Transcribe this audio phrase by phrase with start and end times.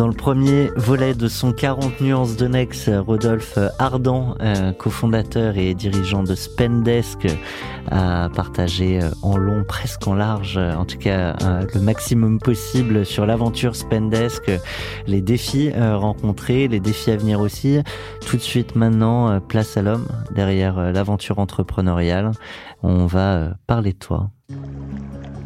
[0.00, 5.74] Dans le premier volet de son 40 nuances de Next, Rodolphe Ardan, euh, cofondateur et
[5.74, 7.28] dirigeant de Spendesk,
[7.90, 11.36] a partagé euh, en long, presque en large, euh, en tout cas
[11.74, 14.50] le maximum possible sur l'aventure Spendesk,
[15.06, 17.82] les défis rencontrés, les défis à venir aussi.
[18.26, 22.32] Tout de suite maintenant, place à l'homme derrière l'aventure entrepreneuriale.
[22.82, 24.30] On va parler de toi.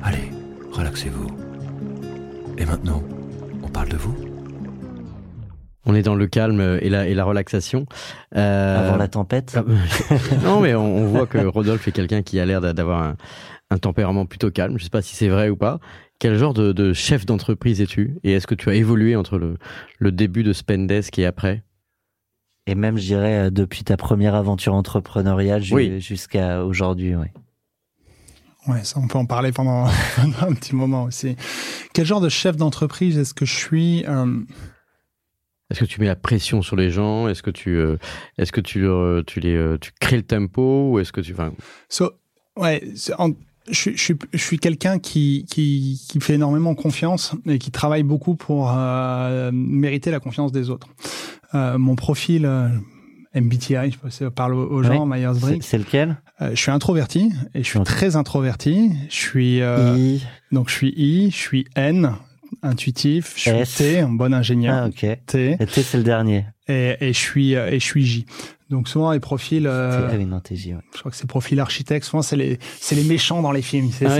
[0.00, 0.30] Allez,
[0.70, 1.26] relaxez-vous.
[2.56, 3.02] Et maintenant,
[3.60, 4.14] on parle de vous
[5.86, 7.86] on est dans le calme et la, et la relaxation.
[8.36, 8.88] Euh...
[8.88, 9.58] Avant la tempête
[10.44, 13.16] Non, mais on, voit que Rodolphe est quelqu'un qui a l'air d'avoir un,
[13.70, 14.78] un, tempérament plutôt calme.
[14.78, 15.80] Je ne sais pas si c'est vrai ou pas.
[16.18, 19.56] Quel genre de, de chef d'entreprise es-tu Et est-ce que tu as évolué entre le,
[19.98, 21.62] le début de Spendesk et après?
[22.66, 27.26] Et même, je dirais, euh, depuis ta première aventure entrepreneuriale jusqu'à aujourd'hui, oui.
[28.66, 31.36] Ouais, ça, on peut en parler pendant, un petit moment aussi.
[31.92, 34.04] Quel genre de chef d'entreprise est-ce que je suis?
[34.06, 34.40] Euh,
[35.70, 37.28] est-ce que tu mets la pression sur les gens?
[37.28, 37.96] Est-ce que tu, euh,
[38.36, 38.86] est-ce que tu,
[39.26, 41.52] tu les, euh, tu crées le tempo ou est-ce que tu, enfin...
[41.88, 42.12] So,
[42.56, 42.82] ouais,
[43.70, 48.36] je, je, je, suis quelqu'un qui, qui, qui, fait énormément confiance et qui travaille beaucoup
[48.36, 50.88] pour euh, mériter la confiance des autres.
[51.54, 52.46] mon profil
[53.34, 55.62] MBTI, je sais, parle aux gens, Myers-Briggs.
[55.62, 56.20] C'est lequel?
[56.40, 58.90] Je suis introverti et je suis très introverti.
[59.08, 60.22] Je suis I.
[60.52, 62.14] donc je suis I, je suis N
[62.64, 63.34] intuitif.
[63.36, 64.84] Je suis T, un bon ingénieur.
[64.84, 65.06] Ah, ok.
[65.26, 65.56] T.
[65.60, 66.46] Et T, c'est le dernier.
[66.66, 68.26] Et, et, je suis et je suis J.
[68.70, 69.66] Donc souvent les profils.
[69.66, 70.80] Euh, ah oui, non, J, ouais.
[70.94, 72.06] Je crois que c'est profil architecte.
[72.06, 73.90] Souvent c'est les c'est les méchants dans les films.
[73.92, 74.16] C'est ah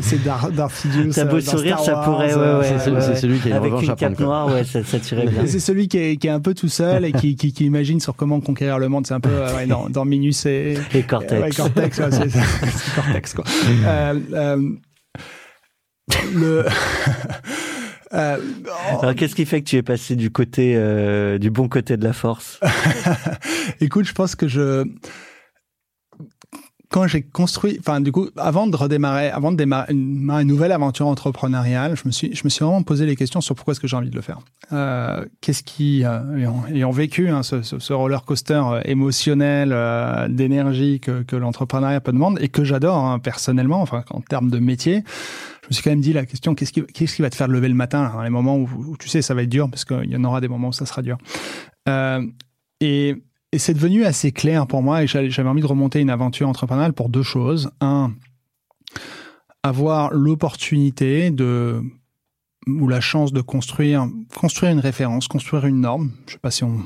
[0.00, 1.12] c'est Darth Sidious.
[1.12, 2.34] T'as beau sourire, ça pourrait.
[2.34, 5.46] Ouais, ouais, c'est celui qui a avec une cape noire, ouais, ça, ça tirait bien.
[5.46, 8.00] C'est celui qui est, qui est un peu tout seul et qui, qui, qui imagine
[8.00, 9.06] sur comment conquérir le monde.
[9.06, 11.42] C'est un peu ouais, dans, dans Minus et, et Cortex.
[11.42, 13.44] Ouais, Cortex, ouais, c'est Cortex quoi.
[13.84, 14.70] euh, euh,
[16.34, 16.64] le
[18.14, 18.36] Euh,
[19.00, 22.04] Alors, qu'est-ce qui fait que tu es passé du côté, euh, du bon côté de
[22.04, 22.60] la force?
[23.80, 24.84] Écoute, je pense que je,
[26.92, 31.06] quand j'ai construit, enfin du coup, avant de redémarrer, avant de démarrer une, nouvelle aventure
[31.06, 33.88] entrepreneuriale, je me suis, je me suis vraiment posé les questions sur pourquoi est-ce que
[33.88, 34.40] j'ai envie de le faire.
[34.72, 36.36] Euh, Qu'est-ce qui, euh,
[36.70, 39.74] ayant, vécu hein, ce, roller coaster euh, émotionnel,
[40.30, 45.02] d'énergie que, l'entrepreneuriat peut demander et que j'adore hein, personnellement, enfin en termes de métier,
[45.62, 47.74] je me suis quand même dit la question qu'est-ce qui, va te faire lever le
[47.74, 50.24] matin, hein, les moments où, tu sais ça va être dur parce qu'il y en
[50.24, 51.16] aura des moments où ça sera dur.
[52.80, 56.48] Et et c'est devenu assez clair pour moi et j'avais envie de remonter une aventure
[56.48, 57.70] entrepreneuriale pour deux choses.
[57.80, 58.12] Un,
[59.62, 61.82] avoir l'opportunité de
[62.66, 66.12] ou la chance de construire construire une référence, construire une norme.
[66.26, 66.82] Je sais pas si on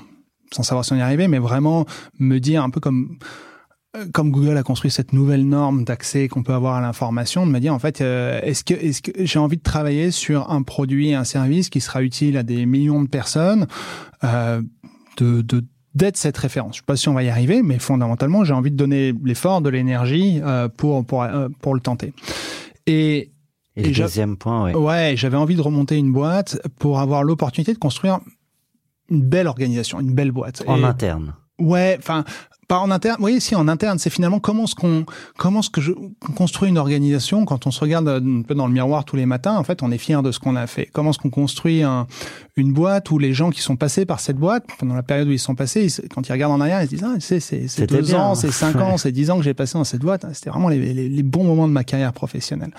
[0.53, 1.87] sans savoir si on y arrivait, mais vraiment
[2.19, 3.19] me dire un peu comme
[4.12, 7.60] comme Google a construit cette nouvelle norme d'accès qu'on peut avoir à l'information, de me
[7.60, 11.15] dire en fait, euh, est-ce que, est-ce que j'ai envie de travailler sur un produit,
[11.15, 13.66] un service qui sera utile à des millions de personnes,
[14.22, 14.60] euh,
[15.16, 15.65] de
[15.97, 16.77] d'être cette référence.
[16.77, 19.62] Je sais pas si on va y arriver, mais fondamentalement, j'ai envie de donner l'effort,
[19.62, 22.12] de l'énergie euh, pour pour euh, pour le tenter.
[22.87, 23.31] Et,
[23.77, 24.75] et, le deuxième point, ouais.
[24.75, 28.21] Ouais, j'avais envie de remonter une boîte pour avoir l'opportunité de construire
[29.11, 30.62] une belle organisation, une belle boîte.
[30.67, 31.34] En interne.
[31.59, 32.25] Ouais, enfin
[32.69, 33.16] pas en interne.
[33.21, 35.04] Oui, si en interne, c'est finalement comment ce qu'on
[35.37, 35.93] comment ce que je
[36.37, 39.56] construit une organisation quand on se regarde un peu dans le miroir tous les matins.
[39.56, 40.88] En fait, on est fier de ce qu'on a fait.
[40.93, 42.06] Comment est-ce qu'on construit un,
[42.56, 45.32] une boîte où les gens qui sont passés par cette boîte pendant la période où
[45.32, 48.15] ils sont passés, quand ils regardent en arrière, ils se disent ah c'est c'est deux
[48.15, 50.27] ans, c'est cinq ans, c'est dix ans que j'ai passé dans cette boîte.
[50.33, 52.72] C'était vraiment les, les, les, bons moments de ma carrière professionnelle.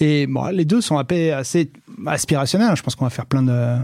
[0.00, 1.70] Et bon, les deux sont assez
[2.06, 2.76] aspirationnels.
[2.76, 3.76] Je pense qu'on va faire plein de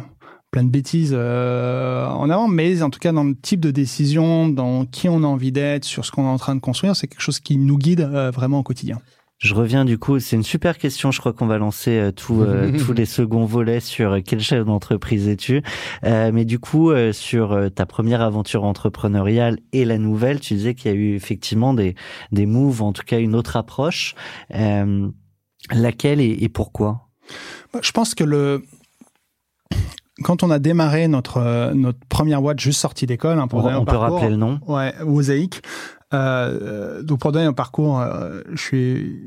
[0.50, 4.48] plein de bêtises euh, en avant, mais en tout cas dans le type de décision,
[4.48, 7.06] dans qui on a envie d'être, sur ce qu'on est en train de construire, c'est
[7.06, 8.98] quelque chose qui nous guide euh, vraiment au quotidien.
[9.38, 11.12] Je reviens du coup, c'est une super question.
[11.12, 14.40] Je crois qu'on va lancer euh, tout, euh, tous les seconds volets sur euh, quel
[14.40, 15.62] chef d'entreprise es-tu?
[16.02, 20.94] mais du coup, sur ta première aventure entrepreneuriale et la nouvelle, tu disais qu'il y
[20.94, 21.94] a eu effectivement des
[22.32, 24.14] des moves, en tout cas une autre approche.
[25.70, 27.08] laquelle et, et pourquoi?
[27.80, 28.64] Je pense que le
[30.22, 33.62] quand on a démarré notre euh, notre première boîte juste sortie d'école, hein, pour On,
[33.62, 35.62] donner un on peut parcours, rappeler le nom Ouais, Mosaïque.
[36.14, 39.22] Euh, donc pour donner un parcours, euh, je suis,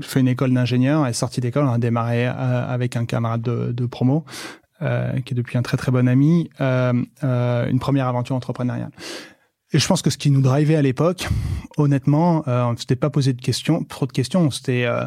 [0.00, 3.42] je fais une école d'ingénieur et sortie d'école, on a démarré euh, avec un camarade
[3.42, 4.24] de, de promo
[4.82, 6.92] euh, qui est depuis un très très bon ami, euh,
[7.22, 8.90] une première aventure entrepreneuriale.
[9.72, 11.28] Et je pense que ce qui nous drivait à l'époque,
[11.76, 14.50] honnêtement, euh, on ne s'était pas posé de questions, trop de questions.
[14.50, 15.04] C'était euh,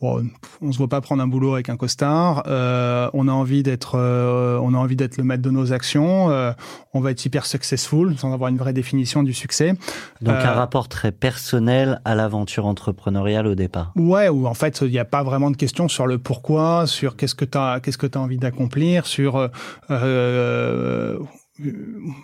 [0.00, 0.24] bon,
[0.62, 2.42] on se voit pas prendre un boulot avec un costard.
[2.46, 6.30] Euh, on a envie d'être, euh, on a envie d'être le maître de nos actions.
[6.30, 6.52] euh,
[6.94, 9.74] on va être hyper successful sans avoir une vraie définition du succès.
[10.20, 13.92] Donc Euh, un rapport très personnel à l'aventure entrepreneuriale au départ.
[13.96, 17.16] Ouais, où en fait il n'y a pas vraiment de questions sur le pourquoi, sur
[17.16, 19.48] qu'est-ce que tu as, qu'est-ce que tu as envie d'accomplir, sur euh,
[19.90, 21.18] euh,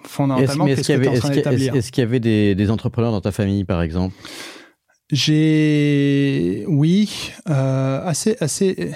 [0.04, 1.68] fondamentalement qu'est-ce qu'il y que tu avait, es en train est-ce qu'il y a- d'établir.
[1.68, 4.14] est-ce- est-ce qu'il y avait des, des entrepreneurs dans ta famille, par exemple?
[5.10, 8.92] J'ai, oui, euh, assez, assez,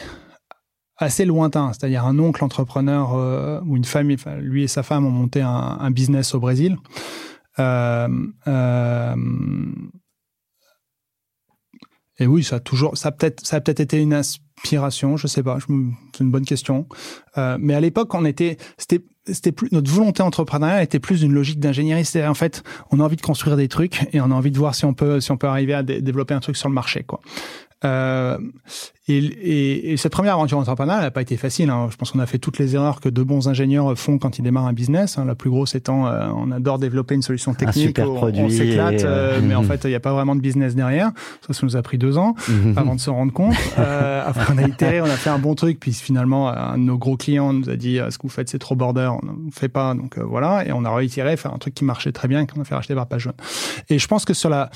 [0.96, 1.72] assez lointain.
[1.72, 4.16] C'est-à-dire un oncle entrepreneur euh, ou une famille.
[4.38, 6.76] Lui et sa femme ont monté un, business au Brésil.
[7.58, 8.08] Euh,
[12.18, 14.12] et oui, ça a toujours, ça peut-être, ça a peut-être été une
[14.62, 15.16] inspiration.
[15.16, 15.58] Je sais pas.
[15.60, 16.86] C'est une bonne question.
[17.38, 21.32] Euh, mais à l'époque, on était, c'était, c'était plus notre volonté entrepreneuriale était plus une
[21.32, 22.04] logique d'ingénierie.
[22.04, 24.58] C'est en fait, on a envie de construire des trucs et on a envie de
[24.58, 26.74] voir si on peut, si on peut arriver à dé- développer un truc sur le
[26.74, 27.20] marché, quoi.
[27.82, 28.36] Euh,
[29.10, 31.70] et, et, et cette première aventure entrepreneuriale n'a pas été facile.
[31.70, 31.88] Hein.
[31.90, 34.42] Je pense qu'on a fait toutes les erreurs que de bons ingénieurs font quand ils
[34.42, 35.18] démarrent un business.
[35.18, 35.24] hein.
[35.24, 38.48] La plus grosse étant, euh, on adore développer une solution technique, super on, produit on
[38.48, 41.10] s'éclate, euh, euh, mais en fait, il n'y a pas vraiment de business derrière.
[41.46, 42.34] Ça, ça nous a pris deux ans
[42.76, 43.54] avant de se rendre compte.
[43.78, 46.82] Euh, après, on a itéré, on a fait un bon truc, puis finalement, un de
[46.84, 49.50] nos gros clients nous a dit ce que vous faites, c'est trop border, on ne
[49.50, 50.66] fait pas, donc voilà.
[50.66, 52.94] Et on a réitéré, faire un truc qui marchait très bien, qu'on a fait racheter
[52.94, 53.32] par Page Jaune.
[53.88, 54.70] Et je pense que sur la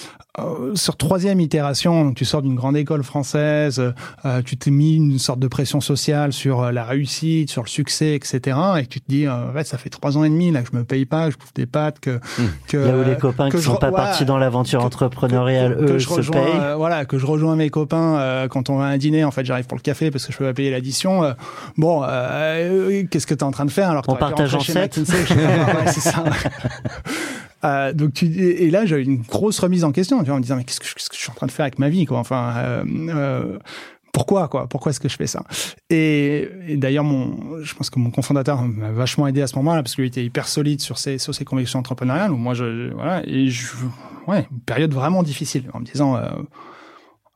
[0.74, 3.80] sur troisième itération, tu sors d'une grande école française,
[4.26, 7.68] euh, tu t'es mis une sorte de pression sociale sur euh, la réussite, sur le
[7.68, 8.56] succès, etc.
[8.80, 10.76] Et tu te dis, euh, ouais, ça fait trois ans et demi là que je
[10.78, 12.20] me paye pas, que je bouffe des pâtes, que
[12.68, 15.76] que Là où les copains que qui sont pas voilà, partis dans l'aventure que- entrepreneuriale,
[15.76, 16.60] que- que eux, je se rejoins, payent?
[16.60, 19.24] euh, voilà, que je rejoins mes copains euh, quand on va à un dîner.
[19.24, 21.34] En fait, j'arrive pour le café parce que je peux pas payer l'addition.
[21.76, 22.00] Bon,
[23.10, 24.96] qu'est-ce que tu es en train de faire alors que On partage en sept?
[24.98, 25.04] Ouais.
[27.64, 30.36] Euh, donc tu et là j'ai eu une grosse remise en question tu vois, en
[30.36, 31.88] me disant mais qu'est-ce que, qu'est-ce que je suis en train de faire avec ma
[31.88, 33.58] vie quoi enfin euh, euh,
[34.14, 34.66] pourquoi quoi?
[34.68, 35.42] Pourquoi est-ce que je fais ça?
[35.90, 39.82] Et, et d'ailleurs mon je pense que mon cofondateur m'a vachement aidé à ce moment-là
[39.82, 43.22] parce qu'il était hyper solide sur ses sur ses convictions entrepreneuriales où moi je voilà
[43.26, 43.66] et je
[44.26, 46.28] ouais une période vraiment difficile en me disant euh,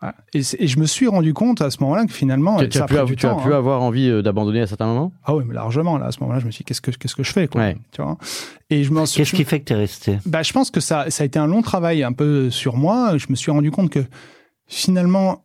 [0.00, 0.14] voilà.
[0.32, 2.86] et, je me suis rendu compte à ce moment-là que finalement Tu, ça as a
[2.86, 3.56] pu, pris avoir- du tu as temps, pu hein.
[3.56, 5.12] avoir envie euh, d'abandonner à certains moments?
[5.24, 7.16] Ah oui mais largement là à ce moment-là je me suis dit qu'est-ce que qu'est-ce
[7.16, 7.60] que je fais quoi?
[7.62, 7.76] Ouais.
[7.90, 8.16] tu vois?
[8.70, 10.18] Et je m'en suis Qu'est-ce qui fait que tu es resté?
[10.26, 13.16] Bah, je pense que ça, ça a été un long travail un peu sur moi.
[13.18, 14.04] Je me suis rendu compte que
[14.66, 15.44] finalement,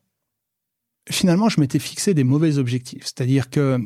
[1.10, 3.04] finalement, je m'étais fixé des mauvais objectifs.
[3.04, 3.80] C'est-à-dire que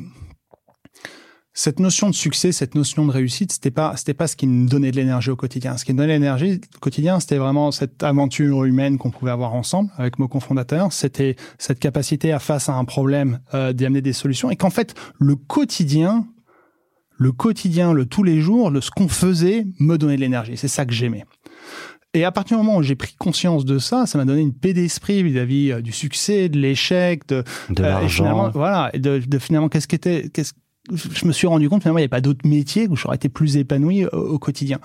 [1.58, 4.68] cette notion de succès, cette notion de réussite, c'était pas, c'était pas ce qui me
[4.68, 5.76] donnait de l'énergie au quotidien.
[5.76, 9.32] Ce qui me donnait de l'énergie au quotidien, c'était vraiment cette aventure humaine qu'on pouvait
[9.32, 10.92] avoir ensemble avec mon cofondateur.
[10.92, 14.70] C'était cette capacité à face à un problème euh, d'y amener des solutions et qu'en
[14.70, 16.28] fait, le quotidien,
[17.16, 20.56] le quotidien, le tous les jours, le ce qu'on faisait me donnait de l'énergie.
[20.56, 21.24] C'est ça que j'aimais.
[22.14, 24.54] Et à partir du moment où j'ai pris conscience de ça, ça m'a donné une
[24.54, 29.18] paix d'esprit vis-à-vis euh, du succès, de l'échec, de, De euh, l'argent voilà, et de,
[29.18, 30.54] de finalement qu'est-ce qu'était, qu'est-ce
[30.90, 33.28] je me suis rendu compte finalement il n'y a pas d'autre métier où j'aurais été
[33.28, 34.78] plus épanoui au, au quotidien.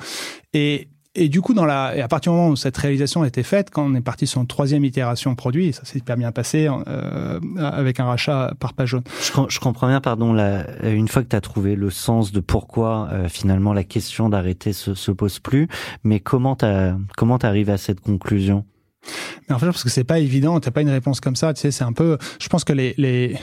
[0.53, 3.27] Et et du coup, dans la, et à partir du moment où cette réalisation a
[3.27, 6.31] été faite, quand on est parti sur une troisième itération produit, ça s'est hyper bien
[6.31, 9.03] passé euh, avec un rachat par page jaune.
[9.21, 12.31] Je, com- je comprends bien, pardon, la, une fois que tu as trouvé le sens
[12.31, 15.67] de pourquoi euh, finalement la question d'arrêter se, se pose plus,
[16.03, 16.65] mais comment tu
[17.15, 18.65] comment arrives à cette conclusion?
[19.47, 21.53] Mais en fait, parce que c'est pas évident, t'as pas une réponse comme ça.
[21.53, 22.17] Tu sais, c'est un peu.
[22.39, 23.37] Je pense que les, les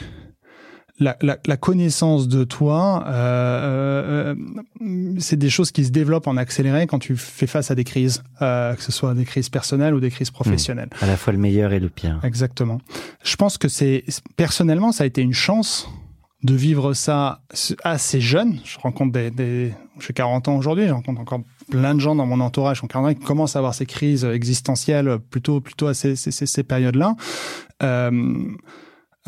[1.00, 6.36] la, la, la connaissance de toi, euh, euh, c'est des choses qui se développent en
[6.36, 9.94] accéléré quand tu fais face à des crises, euh, que ce soit des crises personnelles
[9.94, 10.90] ou des crises professionnelles.
[11.00, 12.20] À la fois le meilleur et le pire.
[12.22, 12.80] Exactement.
[13.24, 14.04] Je pense que c'est
[14.36, 15.88] personnellement, ça a été une chance
[16.42, 17.40] de vivre ça
[17.82, 18.60] assez jeune.
[18.64, 21.40] Je rencontre des, des j'ai 40 ans aujourd'hui, je rencontre encore
[21.70, 25.86] plein de gens dans mon entourage qui commencent à avoir ces crises existentielles plutôt plutôt
[25.86, 27.16] à ces, ces, ces périodes-là.
[27.82, 28.44] Euh,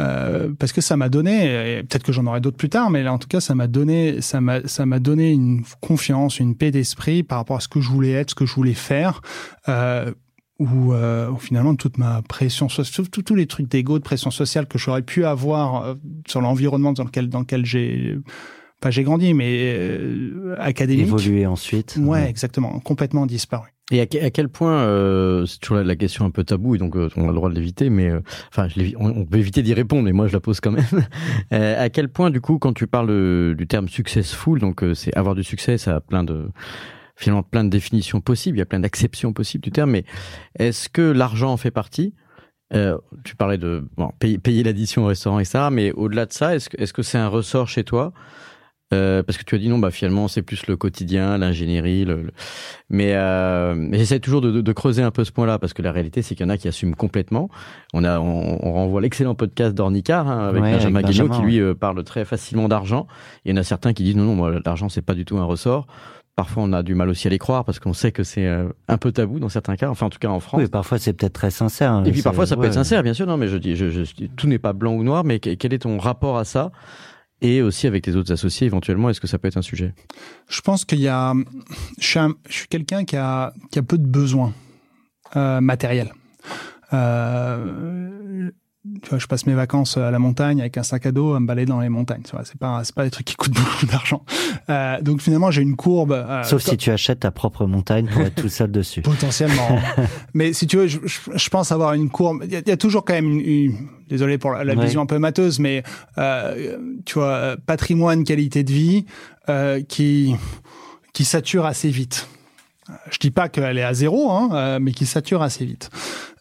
[0.00, 3.02] euh, parce que ça m'a donné, et peut-être que j'en aurai d'autres plus tard, mais
[3.02, 6.56] là, en tout cas, ça m'a donné, ça m'a, ça m'a donné une confiance, une
[6.56, 9.20] paix d'esprit par rapport à ce que je voulais être, ce que je voulais faire.
[9.68, 10.12] Euh,
[10.60, 15.02] euh, finalement toute ma pression sociale, tous les trucs d'ego, de pression sociale que j'aurais
[15.02, 15.94] pu avoir euh,
[16.28, 18.16] sur l'environnement dans lequel dans lequel j'ai
[18.82, 21.06] pas j'ai grandi, mais euh, académique.
[21.06, 21.96] Évoluer ensuite.
[21.98, 23.70] Ouais, ouais, exactement, complètement disparu.
[23.90, 26.78] Et à, à quel point, euh, c'est toujours la, la question un peu taboue, et
[26.78, 28.20] donc euh, on a le droit de l'éviter, mais euh,
[28.50, 30.84] enfin, on, on peut éviter d'y répondre, mais moi je la pose quand même.
[31.52, 34.94] Euh, à quel point, du coup, quand tu parles de- du terme successful, donc euh,
[34.94, 36.48] c'est avoir du succès, ça a plein de
[37.16, 40.04] finalement plein de définitions possibles, il y a plein d'acceptions possibles du terme, mais
[40.58, 42.14] est-ce que l'argent en fait partie?
[42.74, 45.68] Euh, Tu parlais de bon, payer, payer l'addition au restaurant, etc.
[45.70, 48.14] Mais au-delà de ça, est-ce que est-ce que c'est un ressort chez toi?
[48.92, 52.22] Euh, parce que tu as dit non, bah finalement c'est plus le quotidien, l'ingénierie, le,
[52.24, 52.30] le-
[52.90, 55.80] mais, euh, mais j'essaie toujours de, de- de creuser un peu ce point-là parce que
[55.82, 57.48] la réalité c'est qu'il y en a qui assument complètement.
[57.94, 61.42] On a, on, on renvoie l'excellent podcast d'Ornicar hein, avec Ouais, Benjamin avec Benjamin, qui
[61.42, 63.06] lui euh, parle très facilement d'argent.
[63.44, 65.38] Il y en a certains qui disent non non, moi l'argent c'est pas du tout
[65.38, 65.86] un ressort.
[66.34, 68.68] Parfois on a du mal aussi à les croire parce qu'on sait que c'est euh,
[68.88, 70.60] un peu tabou dans certains cas, enfin en tout cas en France.
[70.62, 72.02] Oui, parfois c'est peut-être très sincère.
[72.06, 73.26] Et puis parfois ça peut être sincère, bien sûr.
[73.26, 74.04] Non, mais je dis, je, je-
[74.36, 75.24] tout n'est pas blanc ou noir.
[75.24, 76.72] Mais que- quel est ton rapport à ça?
[77.42, 79.94] Et aussi avec tes autres associés, éventuellement, est-ce que ça peut être un sujet?
[80.48, 81.34] Je pense qu'il y a.
[81.98, 84.54] Je suis, un- je suis quelqu'un qui a, qui a peu de besoins
[85.36, 86.12] euh, matériels.
[86.92, 88.50] Euh,
[89.02, 91.40] tu vois, je passe mes vacances à la montagne avec un sac à dos à
[91.40, 92.22] me balader dans les montagnes.
[92.44, 94.24] C'est pas, c'est pas des trucs qui coûtent beaucoup d'argent.
[94.70, 96.12] Euh, donc finalement, j'ai une courbe.
[96.12, 99.02] euh, Sauf si tu achètes ta propre montagne pour être tout seul dessus.
[99.02, 99.78] Potentiellement.
[100.34, 102.40] Mais si tu veux, je, pense avoir une courbe.
[102.44, 103.40] Il y, a, il y a toujours quand même une.
[103.40, 103.76] une-
[104.08, 104.84] désolé pour la, Ouais.
[104.84, 105.82] vision un peu mateuse, mais
[106.18, 109.06] euh, tu vois, euh, patrimoine, qualité de vie
[109.48, 110.34] euh, qui
[111.14, 112.28] qui sature assez vite.
[113.10, 115.90] Je dis pas qu'elle est à zéro, hein, euh, mais qui sature assez vite.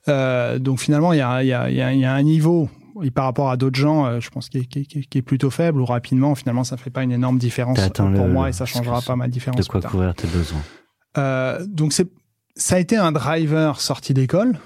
[0.07, 2.13] Euh, donc finalement, il y a, il y, a, il y, a, il y a
[2.13, 2.69] un niveau
[3.03, 6.35] et par rapport à d'autres gens, euh, je pense qui est, plutôt faible ou rapidement,
[6.35, 9.27] finalement, ça fait pas une énorme différence pour le- moi et ça changera pas ma
[9.27, 9.59] différence.
[9.61, 10.61] De quoi couvrir tes besoins.
[11.17, 12.07] Euh, donc c'est
[12.55, 14.59] ça a été un driver sorti d'école.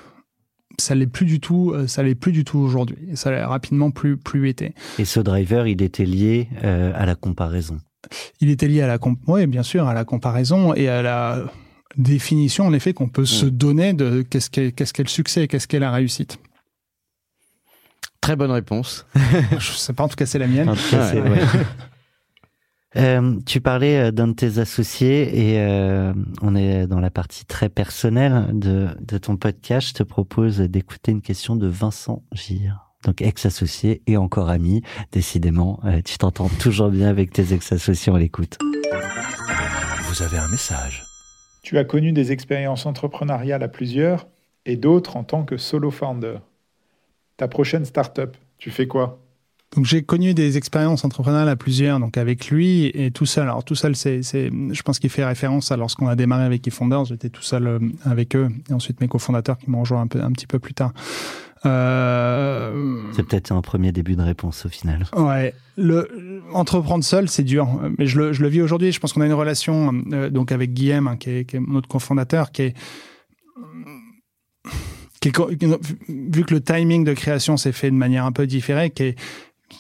[0.79, 1.73] Ça l'est plus du tout.
[1.87, 2.97] Ça l'est plus du tout aujourd'hui.
[3.13, 4.73] Ça l'a rapidement plus plus été.
[4.97, 7.77] Et ce driver, il était lié euh, à la comparaison.
[8.41, 11.43] Il était lié à la comp oui, bien sûr à la comparaison et à la
[11.97, 15.67] définition en effet qu'on peut se donner de qu'est-ce qu'est qu'est-ce qu'est le succès, qu'est-ce
[15.67, 16.37] qu'est la réussite.
[18.21, 19.05] Très bonne réponse.
[19.59, 20.69] Je sais pas en tout cas c'est la mienne.
[20.69, 21.29] En tout cas, c'est- Ouais.
[21.29, 21.39] ouais.
[22.97, 27.43] Euh, tu parlais euh, d'un de tes associés et euh, on est dans la partie
[27.43, 29.89] très personnelle de, de ton podcast.
[29.89, 32.93] Je te propose d'écouter une question de Vincent Gire.
[33.03, 34.81] Donc ex-associé et encore ami.
[35.11, 38.57] Décidément, euh, tu t'entends toujours bien avec tes ex-associés, on l'écoute.
[40.07, 41.03] Vous avez un message.
[41.65, 44.27] Tu as connu des expériences entrepreneuriales à plusieurs
[44.67, 46.37] et d'autres en tant que solo founder.
[47.37, 49.19] Ta prochaine startup, tu fais quoi?
[49.75, 53.45] Donc j'ai connu des expériences entrepreneuriales à plusieurs, donc avec lui et tout seul.
[53.45, 57.05] Alors tout seul, c'est, je pense qu'il fait référence à lorsqu'on a démarré avec eFounders,
[57.05, 60.21] j'étais tout seul euh, avec eux et ensuite mes cofondateurs qui m'ont rejoint un, peu,
[60.21, 60.93] un petit peu plus tard.
[61.65, 65.05] Euh, C'est peut-être un premier début de réponse au final.
[65.15, 67.67] Ouais, le entreprendre seul, c'est dur,
[67.97, 68.91] mais je le, je le vis aujourd'hui.
[68.91, 71.59] Je pense qu'on a une relation euh, donc avec Guillaume, hein, qui, est, qui est
[71.59, 72.73] notre cofondateur, qui est,
[75.21, 75.31] qui
[76.07, 79.15] vu que le timing de création s'est fait de manière un peu différée, qui est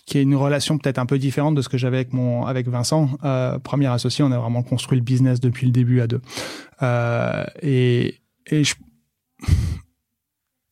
[0.05, 2.67] qui est une relation peut-être un peu différente de ce que j'avais avec mon avec
[2.67, 3.09] Vincent.
[3.23, 6.21] Euh, premier associé, on a vraiment construit le business depuis le début à deux.
[6.81, 8.15] Euh, et
[8.47, 8.75] et je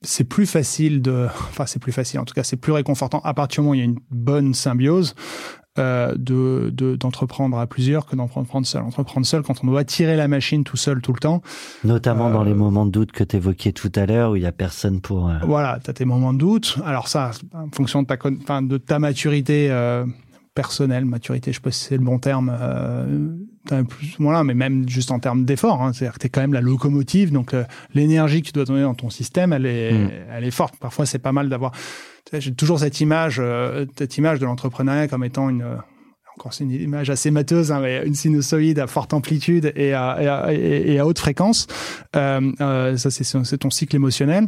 [0.04, 3.34] c'est plus facile de, enfin c'est plus facile, en tout cas c'est plus réconfortant à
[3.34, 5.16] partir du moment où il y a une bonne symbiose
[5.80, 8.84] euh, de de- d'entreprendre à plusieurs que d'entreprendre seul.
[8.84, 11.42] Entreprendre seul quand on doit tirer la machine tout seul tout le temps,
[11.84, 14.44] Notamment dans Euh, les moments de doute que tu évoquais tout à l'heure où il
[14.44, 15.30] y a personne pour...
[15.30, 16.78] euh, voilà, t'as tes moments de doute.
[16.86, 20.06] Alors ça, en fonction de ta, enfin, de ta maturité euh,
[20.54, 24.88] personnelle, maturité, je sais pas si c'est le bon terme, euh, plus, voilà, mais même
[24.88, 28.42] juste en termes d'effort, hein, c'est-à-dire que t'es quand même la locomotive, donc euh, l'énergie
[28.42, 30.10] que tu dois donner dans ton système, elle est, Mm.
[30.32, 30.76] elle est forte.
[30.80, 31.72] Parfois, c'est pas mal d'avoir.
[32.30, 35.78] tu J'ai toujours cette image, euh, cette image de l'entrepreneuriat comme étant une
[36.52, 41.20] c'est une image assez mateuse, hein, mais une sinusoïde à forte amplitude et à, haute
[41.20, 41.68] fréquence.
[42.16, 44.48] Euh, euh, ça, c'est ton cycle émotionnel.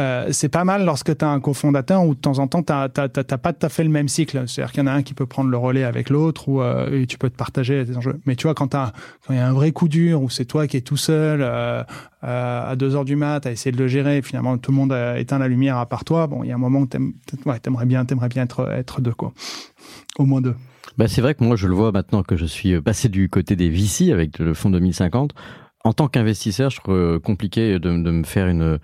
[0.00, 2.72] Euh, c'est pas mal lorsque tu as un cofondateur où de temps en temps, tu
[2.72, 4.44] n'as pas tout à fait le même cycle.
[4.46, 6.62] C'est-à-dire qu'il y en a un qui peut prendre le relais avec l'autre ou
[7.06, 8.20] tu peux te partager tes enjeux.
[8.24, 8.74] Mais tu vois, quand
[9.28, 11.42] il y a un vrai coup dur où c'est toi qui es tout seul
[12.22, 14.96] à 2 heures du mat à essayer de le gérer, et finalement tout le monde
[15.16, 16.88] éteint la lumière à part toi, bon, il y a un moment où
[17.48, 19.32] ouais, t'aimerais bien, t'aimerais bien être, être deux, quoi.
[20.18, 20.54] Au moins deux.
[20.98, 23.28] Bah, c'est vrai que moi, je le vois maintenant que je suis euh, passé du
[23.28, 25.32] côté des VC avec le fonds 2050.
[25.84, 28.80] En tant qu'investisseur, je trouve euh, compliqué de, de me faire une,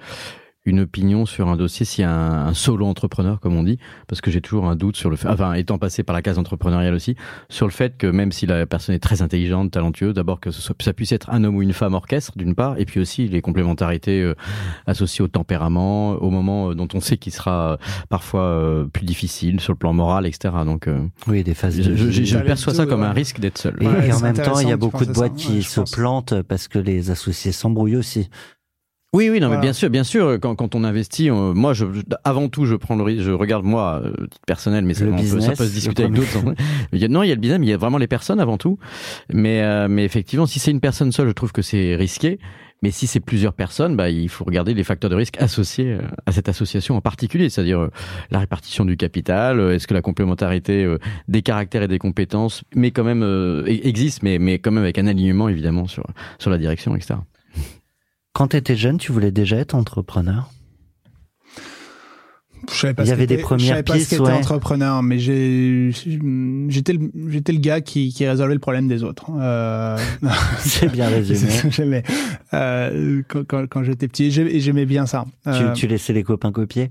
[0.66, 3.78] une opinion sur un dossier s'il y a un, un solo entrepreneur, comme on dit,
[4.08, 6.38] parce que j'ai toujours un doute sur le fait, enfin, étant passé par la case
[6.38, 7.16] entrepreneuriale aussi,
[7.50, 10.62] sur le fait que même si la personne est très intelligente, talentueuse, d'abord que ce
[10.62, 13.28] soit, ça puisse être un homme ou une femme orchestre, d'une part, et puis aussi
[13.28, 14.34] les complémentarités euh,
[14.86, 17.76] associées au tempérament, au moment euh, dont on sait qu'il sera euh,
[18.08, 20.54] parfois euh, plus difficile sur le plan moral, etc.
[20.64, 23.76] Donc, euh, Oui, des phases je, de je- perçois ça comme un risque d'être seul.
[23.80, 25.20] Et, Ouais, et en même temps, il y a beaucoup de ça.
[25.20, 25.90] boîtes qui se pense.
[25.90, 28.30] plantent parce que les associés s'embrouillent aussi.
[29.14, 30.38] Oui, oui, non, mais bien sûr, bien sûr.
[30.42, 31.84] Quand, quand on investit, on- moi, je,
[32.24, 35.10] avant tout, je prends le risque, je regarde moi, euh, titre personnel, mais ça, on
[35.12, 36.36] peut, ça business, peut se discuter avec d'autres.
[36.46, 36.54] hein.
[37.08, 38.78] Non, il y a le business, mais il y a vraiment les personnes avant tout.
[39.32, 42.38] Mais, euh, mais effectivement, si c'est une personne seule, je trouve que c'est risqué.
[42.82, 46.02] Mais si c'est plusieurs personnes, bah, il faut regarder les facteurs de risque associés euh,
[46.26, 47.90] à cette association en particulier, c'est-à-dire euh,
[48.30, 52.62] la répartition du capital, euh, est-ce que la complémentarité euh, des caractères et des compétences,
[52.74, 56.04] mais quand même euh, e- existe, mais, mais quand même avec un alignement évidemment sur,
[56.38, 57.14] sur la direction, etc.
[58.34, 60.50] Quand tu étais jeune, tu voulais déjà être entrepreneur?
[62.72, 64.32] Je savais pas Il y avait des premières je savais pas pistes, ce qu'était ouais.
[64.36, 65.90] entrepreneur, mais j'étais
[66.94, 69.26] le, j'étais le gars qui, qui résolvait le problème des autres.
[69.38, 69.98] Euh,
[70.60, 72.02] C'est bien résumé.
[72.54, 75.26] Euh, quand, quand, quand j'étais petit, j'ai- et j'aimais bien ça.
[75.46, 76.90] Euh, tu laissais les copains copier?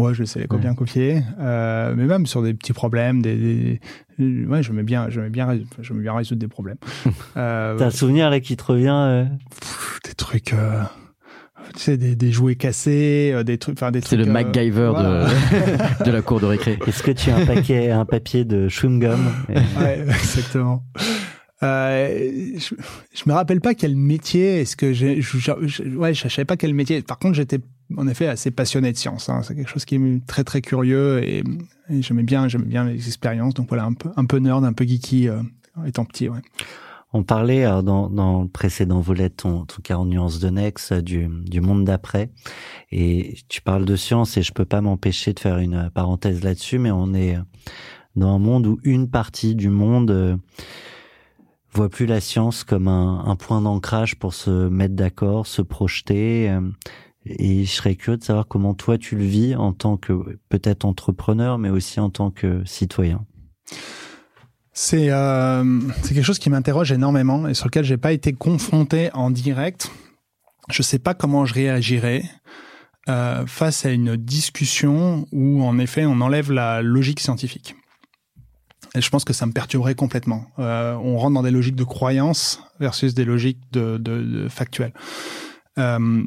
[0.00, 1.22] Ouais, je sais les copier, copier.
[1.40, 3.80] Euh, mais même sur des petits problèmes, des,
[4.18, 6.78] des- ouais, j'aimais bien, j'aimais bien, j'aimais bien résoudre des problèmes.
[7.36, 9.24] Euh, T'as un souvenir là qui te revient euh?
[9.60, 10.82] Pff, des trucs, euh,
[11.74, 14.90] tu sais, des, des jouets cassés, euh, des trucs, enfin des C'est le euh, MacGyver
[14.92, 15.26] voilà.
[16.00, 16.78] de, de la cour de récré.
[16.86, 19.18] Est-ce que tu as un paquet, un papier de chewing-gum
[19.78, 20.82] Ouais, exactement.
[21.62, 22.74] Euh, je,
[23.14, 24.60] je me rappelle pas quel métier.
[24.60, 25.20] Est-ce que j'ai,
[25.96, 27.02] ouais, je savais pas quel métier.
[27.02, 27.58] Par contre, j'étais
[27.96, 29.28] en effet assez passionné de science.
[29.28, 29.42] hein.
[29.42, 31.42] C'est quelque chose qui est très très curieux et,
[31.88, 33.54] et j'aimais bien, j'aimais bien les expériences.
[33.54, 35.42] Donc voilà, un peu, un peu nerd, un peu geeky euh,
[35.86, 36.28] étant petit.
[36.28, 36.40] Ouais.
[37.12, 41.02] On parlait alors, dans, dans le précédent volet ton, ton 40 nuances de Nex euh,
[41.02, 42.30] du, du monde d'après.
[42.92, 46.78] Et tu parles de science et je peux pas m'empêcher de faire une parenthèse là-dessus,
[46.78, 47.36] mais on est
[48.16, 50.36] dans un monde où une partie du monde euh,
[51.72, 56.50] voit plus la science comme un, un point d'ancrage pour se mettre d'accord, se projeter.
[56.50, 56.60] euh,
[57.26, 60.84] Et je serais curieux de savoir comment toi tu le vis en tant que peut-être
[60.84, 63.26] entrepreneur, mais aussi en tant que citoyen.
[64.72, 69.30] C'est euh, quelque chose qui m'interroge énormément et sur lequel j'ai pas été confronté en
[69.30, 69.90] direct.
[70.70, 72.24] Je sais pas comment je réagirais
[73.08, 77.74] euh, face à une discussion où en effet on enlève la logique scientifique.
[78.94, 80.46] Et je pense que ça me perturberait complètement.
[80.58, 84.92] Euh, on rentre dans des logiques de croyance versus des logiques de, de, de factuelles.
[85.78, 86.24] Euh,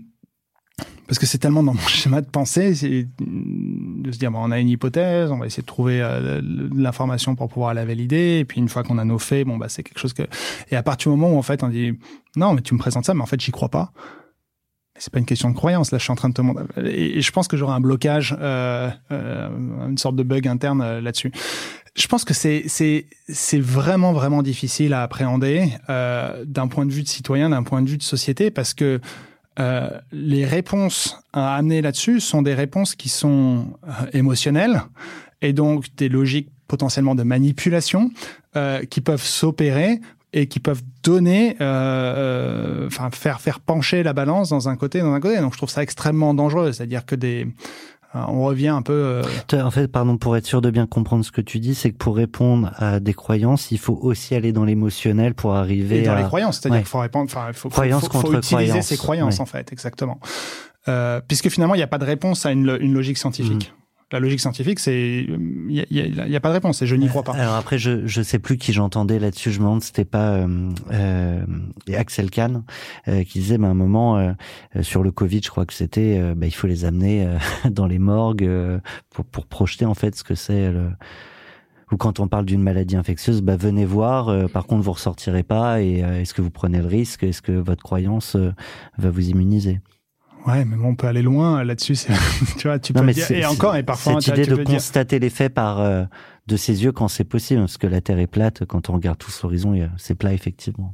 [1.08, 4.60] parce que c'est tellement dans mon schéma de pensée, de se dire bon, on a
[4.60, 6.42] une hypothèse, on va essayer de trouver euh,
[6.76, 9.70] l'information pour pouvoir la valider, et puis une fois qu'on a nos faits, bon bah
[9.70, 10.24] c'est quelque chose que
[10.72, 11.94] et à partir du moment où en fait on dit
[12.36, 13.92] non mais tu me présentes ça, mais en fait j'y crois pas.
[14.96, 15.92] C'est pas une question de croyance.
[15.92, 16.66] Là, je suis en train de te montrer.
[16.86, 20.84] Et, et je pense que j'aurai un blocage, euh, euh, une sorte de bug interne
[20.84, 21.32] euh, là-dessus.
[21.96, 26.92] Je pense que c'est c'est c'est vraiment vraiment difficile à appréhender euh, d'un point de
[26.92, 29.00] vue de citoyen, d'un point de vue de société, parce que
[29.60, 34.82] euh, les réponses à amener là-dessus sont des réponses qui sont euh, émotionnelles
[35.42, 38.10] et donc des logiques potentiellement de manipulation
[38.56, 40.00] euh, qui peuvent s'opérer
[40.34, 45.14] et qui peuvent donner, euh, enfin faire faire pencher la balance dans un côté, dans
[45.14, 45.40] un côté.
[45.40, 46.72] Donc je trouve ça extrêmement dangereux.
[46.72, 47.48] C'est-à-dire que des
[48.14, 48.94] on revient un peu.
[48.94, 49.24] Euh...
[49.64, 51.98] En fait, pardon, pour être sûr de bien comprendre ce que tu dis, c'est que
[51.98, 56.14] pour répondre à des croyances, il faut aussi aller dans l'émotionnel pour arriver et dans
[56.14, 56.18] à...
[56.22, 56.60] les croyances.
[56.60, 56.84] C'est-à-dire Ouais.
[56.84, 58.86] qu'il faut répondre, enfin, il faut, faut, faut, faut contre utiliser croyance.
[58.88, 59.42] ses croyances Ouais.
[59.42, 60.20] en fait, exactement.
[60.88, 63.72] Euh, puisque finalement, il n'y a pas de réponse à une, lo- une logique scientifique.
[63.76, 63.83] Mhm.
[64.14, 66.88] La logique scientifique, c'est il y a, y a- y a pas de réponse et
[66.88, 67.34] je n'y crois pas.
[67.34, 69.52] Alors après, je je sais plus qui j'entendais là-dessus.
[69.52, 71.44] Je me demande c'était pas euh, euh,
[71.98, 72.64] Axel Kahn
[73.08, 74.32] euh, qui disait, bah, à un moment euh,
[74.76, 77.38] euh, sur le Covid, je crois que c'était, bah, il faut les amener euh,
[77.72, 80.90] dans les morgues euh, pour pour projeter en fait ce que c'est le
[81.92, 84.30] ou quand on parle d'une maladie infectieuse, bah venez voir.
[84.30, 85.82] euh, par contre, vous ressortirez pas.
[85.82, 87.24] Et euh, est-ce que vous prenez le risque?
[87.24, 88.52] Est-ce que votre croyance euh,
[88.98, 89.80] va vous immuniser?
[90.46, 91.96] Ouais, mais bon, on peut aller loin là-dessus.
[91.96, 92.12] c'est-
[92.58, 94.56] tu vois, tu Non, peux mais dire, et encore et parfois cette idée tu de
[94.58, 96.04] peux dire- constater les faits par euh,
[96.48, 98.66] de ses yeux quand c'est possible, parce que la Terre est plate.
[98.66, 100.94] Quand on regarde tout l'horizon, il y a- c'est plat effectivement.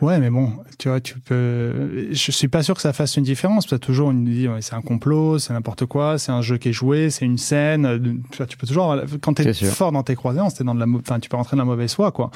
[0.00, 2.08] Ouais, mais bon, tu vois, tu peux.
[2.10, 3.66] Je suis pas sûr que ça fasse une différence.
[3.66, 6.58] Tu as toujours une dit, ouais, c'est un complot, c'est n'importe quoi, c'est un jeu
[6.58, 7.86] qui est joué, c'est une scène.
[7.86, 7.98] euh,
[8.30, 10.86] Tu, vois, tu peux toujours, quand t'es fort dans tes croyances, t'es dans de la,
[10.88, 12.30] enfin, tu peux rentrer dans la mauvaise foi, quoi.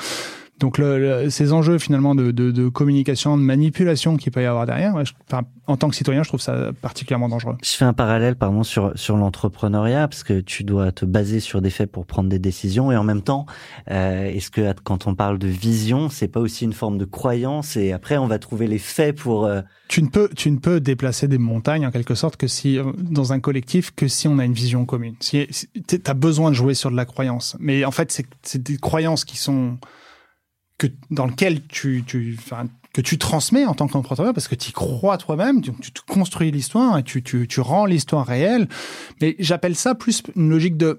[0.58, 4.46] Donc le, le- ces enjeux finalement de, de, de communication, de manipulation qu'il peut y
[4.46, 7.56] avoir derrière, ouais, je- enfin, en tant que citoyen, je trouve ça particulièrement dangereux.
[7.62, 11.60] Je fais un parallèle, pardon, sur sur l'entrepreneuriat parce que tu dois te baser sur
[11.60, 13.44] des faits pour prendre des décisions et en même temps,
[13.90, 17.76] euh, est-ce que quand on parle de vision, c'est pas aussi une forme de croyance
[17.76, 20.80] et après on va trouver les faits pour euh, Tu ne peux, tu ne peux
[20.80, 24.44] déplacer des montagnes en quelque sorte que si dans un collectif que si on a
[24.46, 25.16] une vision commune.
[25.20, 28.62] Si, si tu as besoin de jouer sur de la croyance, mais en fait c'est
[28.62, 29.76] des croyances qui sont
[30.78, 32.04] que dans lesquelles tu,
[32.92, 36.50] que tu transmets en tant qu'entrepreneur parce que tu y crois toi-même, tu, te construis
[36.50, 38.68] l'histoire et tu, rends l'histoire réelle.
[39.20, 40.98] Mais j'appelle ça plus une logique de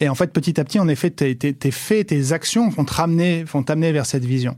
[0.00, 2.84] et en fait, petit à petit, en effet, tes, tes, tes faits, tes actions vont
[2.84, 4.56] vont t'amener vers cette vision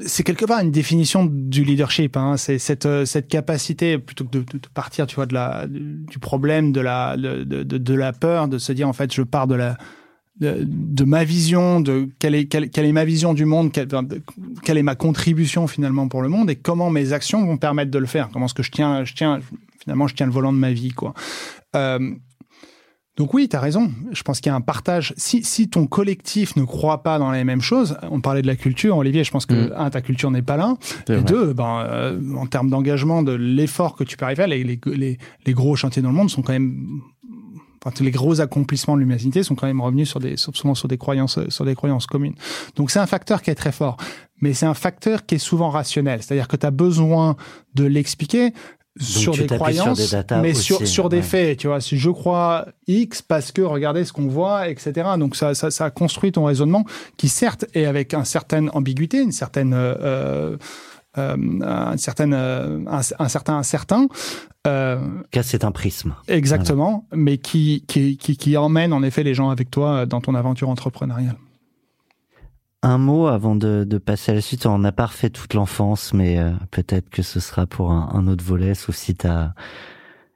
[0.00, 2.16] c'est quelque part une définition du leadership.
[2.16, 2.36] Hein.
[2.36, 6.18] C'est cette, euh, cette capacité, plutôt que de, de partir, tu vois, de la, du
[6.18, 9.46] problème, de la, de, de, de la peur, de se dire en fait, je pars
[9.46, 9.76] de la,
[10.40, 13.88] de, de ma vision, de quelle est, quelle, quelle est ma vision du monde, quelle,
[14.62, 17.98] quelle, est ma contribution finalement pour le monde et comment mes actions vont permettre de
[17.98, 18.30] le faire.
[18.32, 19.40] Comment est-ce que je tiens, je tiens,
[19.80, 21.14] finalement, je tiens le volant de ma vie, quoi.
[21.76, 22.14] Euh,
[23.18, 23.92] donc oui, tu as raison.
[24.10, 25.12] Je pense qu'il y a un partage.
[25.18, 28.56] Si, si ton collectif ne croit pas dans les mêmes choses, on parlait de la
[28.56, 29.74] culture, Olivier, je pense que, Mm.
[29.76, 30.76] un, ta culture n'est pas là.
[31.08, 31.22] Et vrai.
[31.22, 34.80] deux, ben, euh, en termes d'engagement, de l'effort que tu peux arriver à, les, les,
[34.86, 37.02] les, les gros chantiers dans le monde sont quand même...
[37.84, 40.98] Enfin, les gros accomplissements de l'humanité sont quand même revenus sur des, souvent sur des
[40.98, 42.34] croyances, sur des croyances communes.
[42.76, 43.96] Donc c'est un facteur qui est très fort.
[44.40, 46.22] Mais c'est un facteur qui est souvent rationnel.
[46.22, 47.36] C'est-à-dire que tu as besoin
[47.74, 48.52] de l'expliquer
[49.00, 51.22] sur des sur croyances, des mais aussi, sur, sur des ouais.
[51.22, 51.58] faits.
[51.58, 55.10] Tu vois, si je crois X parce que regardez ce qu'on voit, etc.
[55.18, 56.84] Donc ça, ça, ça construit ton raisonnement
[57.16, 60.56] qui certes est avec une certaine ambiguïté, une certaine, euh,
[61.18, 64.06] euh, une certaine, euh, un, un certain incertain.
[64.66, 64.98] Euh,
[65.42, 66.14] c'est un prisme.
[66.28, 70.34] exactement, mais qui, qui, qui, qui emmène en effet les gens avec toi dans ton
[70.34, 71.36] aventure entrepreneuriale.
[72.84, 74.66] Un mot avant de, de passer à la suite.
[74.66, 78.26] On n'a pas refait toute l'enfance, mais euh, peut-être que ce sera pour un, un
[78.26, 79.54] autre volet, sauf si tu as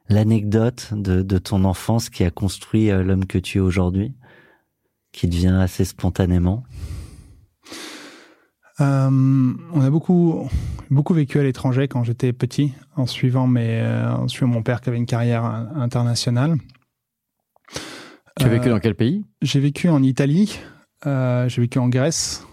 [0.09, 4.13] l'anecdote de, de ton enfance qui a construit euh, l'homme que tu es aujourd'hui,
[5.11, 6.63] qui devient assez spontanément.
[8.81, 9.09] Euh,
[9.73, 10.49] on a beaucoup,
[10.91, 14.81] beaucoup vécu à l'étranger quand j'étais petit, en suivant, mes, euh, en suivant mon père
[14.81, 15.45] qui avait une carrière
[15.77, 16.57] internationale.
[18.39, 19.25] Tu as vécu Euh, dans quel pays?
[19.41, 20.59] J'ai vécu en Italie,
[21.07, 22.47] euh, j'ai vécu en Grèce,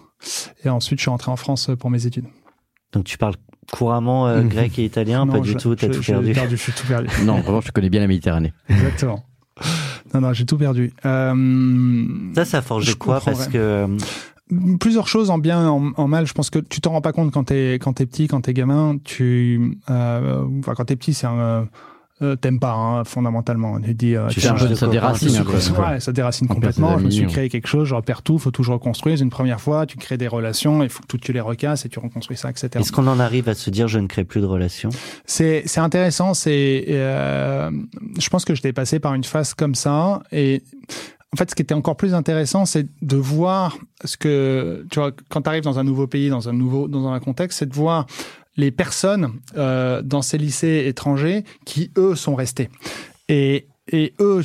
[0.64, 2.24] et ensuite je suis rentré en France pour mes études.
[2.92, 3.34] Donc tu parles
[3.70, 4.48] couramment euh, Mhm.
[4.48, 6.56] grec et italien, pas du tout, t'as tout j'ai perdu.
[6.56, 7.08] Je suis tout perdu.
[7.24, 8.52] Non, vraiment, je connais bien la Méditerranée.
[8.68, 9.24] Exactement.
[10.14, 10.92] Non, non, j'ai tout perdu.
[11.04, 13.20] Euh, Ça, ça a forgé Je quoi?
[13.20, 13.86] Parce que euh,
[14.80, 16.26] plusieurs choses en bien, en, en mal.
[16.26, 18.52] Je pense que tu t'en rends pas compte quand t'es quand t'es petit, quand t'es
[18.52, 18.98] gamin.
[19.04, 21.64] Tu, euh, enfin, quand t'es petit, c'est un euh,
[22.22, 23.80] euh, t'aimes pas hein, fondamentalement.
[23.80, 25.30] Tu dis, euh, Tu tiens, de ça déracine.
[25.30, 25.58] supprimes.
[25.84, 26.96] Ouais, ça déracine On complètement.
[26.98, 29.20] Je me suis créé quelque chose, je repère tout, faut tout je reconstruise.
[29.20, 31.88] Une première fois, tu crées des relations, il faut que tout tu les recasses et
[31.88, 32.68] tu reconstruis ça, etc.
[32.76, 34.90] est-ce qu'on en arrive à se dire je ne crée plus de relations?
[35.26, 36.34] C'est c'est intéressant.
[36.34, 37.70] C'est euh,
[38.20, 40.62] je pense que j'étais passé par une phase comme ça et
[41.34, 45.10] en fait, ce qui était encore plus intéressant, c'est de voir ce que tu vois
[45.30, 47.74] quand tu arrives dans un nouveau pays, dans un nouveau dans un contexte, c'est de
[47.74, 48.06] voir
[48.56, 52.70] les personnes euh, dans ces lycées étrangers qui eux sont restés
[53.28, 54.44] et et eux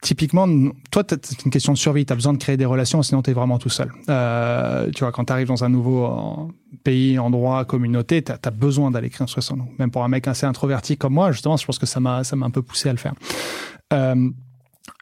[0.00, 0.48] typiquement,
[0.90, 2.04] toi, c'est une question de survie.
[2.04, 3.90] Tu as besoin de créer des relations, sinon tu es vraiment tout seul.
[4.10, 8.50] Euh, tu vois, quand tu arrives dans un nouveau euh, pays, endroit, communauté, tu as,
[8.50, 9.68] besoin d'aller créer une relation.
[9.78, 12.50] Même pour un mec assez introverti comme moi, justement, je pense que ça m'a un
[12.50, 13.14] peu poussé à le faire.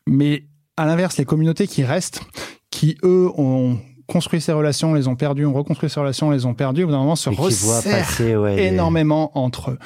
[0.07, 0.45] Mais
[0.77, 2.21] à l'inverse, les communautés qui restent,
[2.71, 6.53] qui eux ont construit ces relations, les ont perdues, ont reconstruit ces relations, les ont
[6.55, 9.79] perdues, au bout d'un moment se resserrent les- énormément entre eux.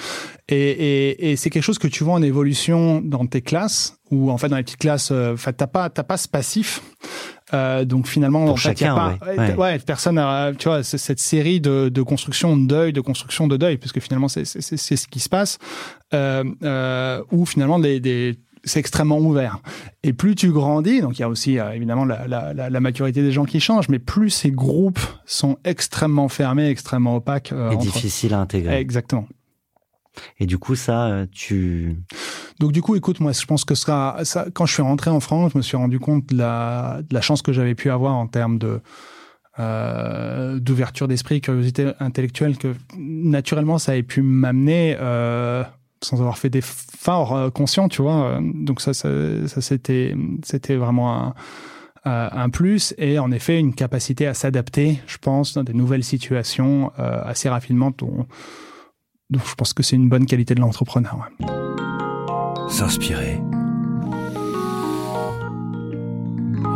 [0.48, 4.30] Et, et, et c'est quelque chose que tu vois en évolution dans tes classes, ou
[4.30, 6.82] en fait dans les petites classes, euh, en fait, t'as pas, t'as pas ce passif.
[7.54, 9.38] Euh, donc finalement, Pour en fait, y a chacun, pas, ouais.
[9.38, 9.54] ouais, Ouais.
[9.56, 13.56] ouais, personne a, tu vois, cette série de, de construction de deuil, de construction de
[13.56, 15.58] deuil, puisque finalement c'est, c'est, c'est- c'est ce qui se passe,
[16.14, 18.34] euh, euh, où finalement des, des
[18.66, 19.60] c'est extrêmement ouvert.
[20.02, 22.80] Et plus tu grandis, donc il y a aussi euh, évidemment la, la, la, la
[22.80, 27.52] maturité des gens qui changent, mais plus ces groupes sont extrêmement fermés, extrêmement opaques.
[27.52, 27.90] euh, et entre eux.
[27.92, 28.78] difficile à intégrer.
[28.78, 29.26] Exactement.
[30.38, 31.96] Et du coup, ça, euh, tu
[32.58, 35.20] Donc du coup, écoute, moi, je pense que ça, ça, quand je suis rentré en
[35.20, 38.14] France, je me suis rendu compte de la, de la chance que j'avais pu avoir
[38.14, 38.80] en termes de
[39.58, 45.64] euh, d'ouverture d'esprit, curiosité intellectuelle, que naturellement ça avait pu m'amener euh,
[46.02, 48.40] sans avoir fait des fins euh, conscients, tu vois.
[48.42, 49.08] Donc ça, ça,
[49.46, 51.34] ça c'était, c'était vraiment un,
[52.06, 56.04] euh, un plus et en effet une capacité à s'adapter, je pense, dans des nouvelles
[56.04, 57.90] situations euh, assez rapidement.
[57.98, 58.26] Dont,
[59.30, 61.28] je pense que c'est une bonne qualité de l'entrepreneur.
[62.68, 63.40] S'inspirer.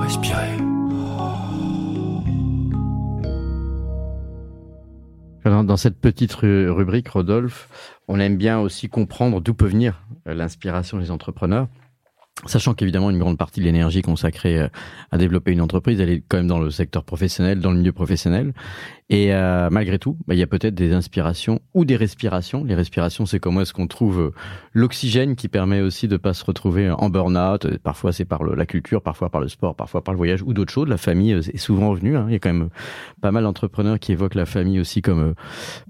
[0.00, 0.56] Respirer.
[5.44, 7.68] Dans cette petite rubrique, Rodolphe,
[8.11, 11.68] on aime bien aussi comprendre d'où peut venir euh, l'inspiration des entrepreneurs.
[12.46, 14.68] Sachant qu'évidemment, une grande partie de l'énergie consacrée euh,
[15.11, 17.92] à développer une entreprise, elle est quand même dans le secteur professionnel, dans le milieu
[17.92, 18.55] professionnel.
[19.11, 22.62] Et euh, malgré tout, bah, il y a peut-être des inspirations ou des respirations.
[22.62, 24.31] Les respirations, c'est comment est-ce qu'on trouve euh,
[24.72, 27.64] l'oxygène qui permet aussi de pas se retrouver en burn-out.
[27.66, 30.55] Euh, Parfois, c'est par la culture, parfois par le sport, parfois par le voyage ou
[30.55, 30.88] d'autres choses.
[30.88, 32.16] La famille est souvent revenue.
[32.16, 32.26] hein.
[32.29, 32.68] Il y a quand même
[33.20, 35.35] pas mal d'entrepreneurs qui évoquent la famille aussi comme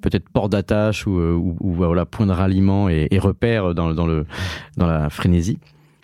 [0.00, 1.12] peut-être port d'attache ou,
[1.60, 4.24] ou, voilà point de ralliement et, repère dans, dans le
[4.78, 5.58] dans la frénésie.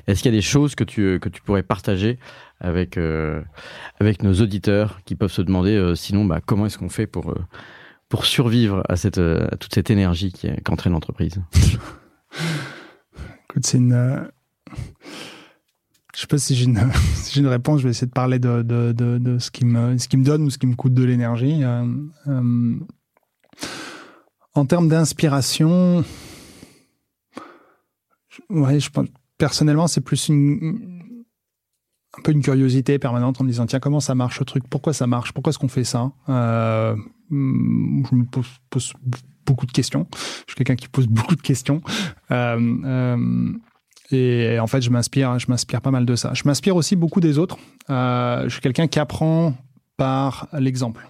[0.06, 2.18] Est-ce qu'il y a des choses que tu que tu pourrais partager
[2.60, 3.42] avec euh,
[3.98, 7.30] avec nos auditeurs qui peuvent se demander euh, sinon bah, comment est-ce qu'on fait pour
[7.30, 7.44] euh,
[8.08, 9.20] pour survivre à cette
[9.58, 10.32] toute cette énergie
[10.64, 11.42] qu'entraîne l'entreprise?
[13.50, 14.28] Écoute, c'est une.
[16.14, 16.78] Je sais pas si j'ai une,
[17.48, 17.80] réponse.
[17.80, 20.24] Je vais essayer de parler de, de, de, de ce, qui me, ce qui me
[20.24, 21.62] donne ou ce qui me coûte de l'énergie.
[24.54, 26.04] En termes d'inspiration,
[28.48, 31.14] ouais, je pense, personnellement, c'est plus une,
[32.18, 34.64] un peu une curiosité permanente en me disant tiens, comment ça marche ce truc?
[34.68, 35.32] Pourquoi ça marche?
[35.32, 36.12] Pourquoi est-ce qu'on fait ça?
[36.28, 36.96] Euh,
[37.30, 38.92] Je me pose,
[39.44, 40.06] beaucoup de questions.
[40.12, 41.80] Je suis quelqu'un qui pose beaucoup de questions.
[42.30, 43.52] Euh, euh,
[44.10, 46.32] et en fait, je m'inspire, je m'inspire pas mal de ça.
[46.34, 47.58] Je m'inspire aussi beaucoup des autres.
[47.88, 49.54] Je suis quelqu'un qui apprend
[49.96, 51.08] par l'exemple.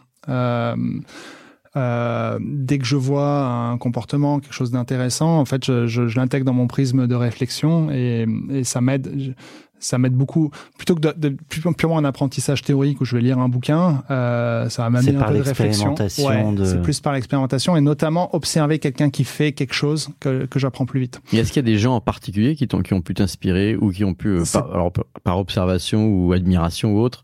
[1.77, 6.17] Euh, dès que je vois un comportement, quelque chose d'intéressant, en fait, je, je, je
[6.19, 9.13] l'intègre dans mon prisme de réflexion et, et ça m'aide.
[9.17, 9.31] je-
[9.79, 10.51] Ça m'aide beaucoup.
[10.79, 14.03] Plutôt que de, de- pu- purement un apprentissage théorique où je vais lire un bouquin,
[14.11, 15.91] euh, ça va m'amener C'est un par peu de réflexion.
[15.91, 20.09] l'expérimentation Ouais, de- C'est plus par l'expérimentation et notamment observer quelqu'un qui fait quelque chose
[20.19, 21.21] que, que j'apprends plus vite.
[21.35, 23.77] Et est-ce qu'il y a des gens en particulier qui, t'ont- qui ont pu t'inspirer
[23.77, 24.93] ou qui ont pu, euh, par, alors,
[25.25, 27.23] par observation ou admiration ou autre,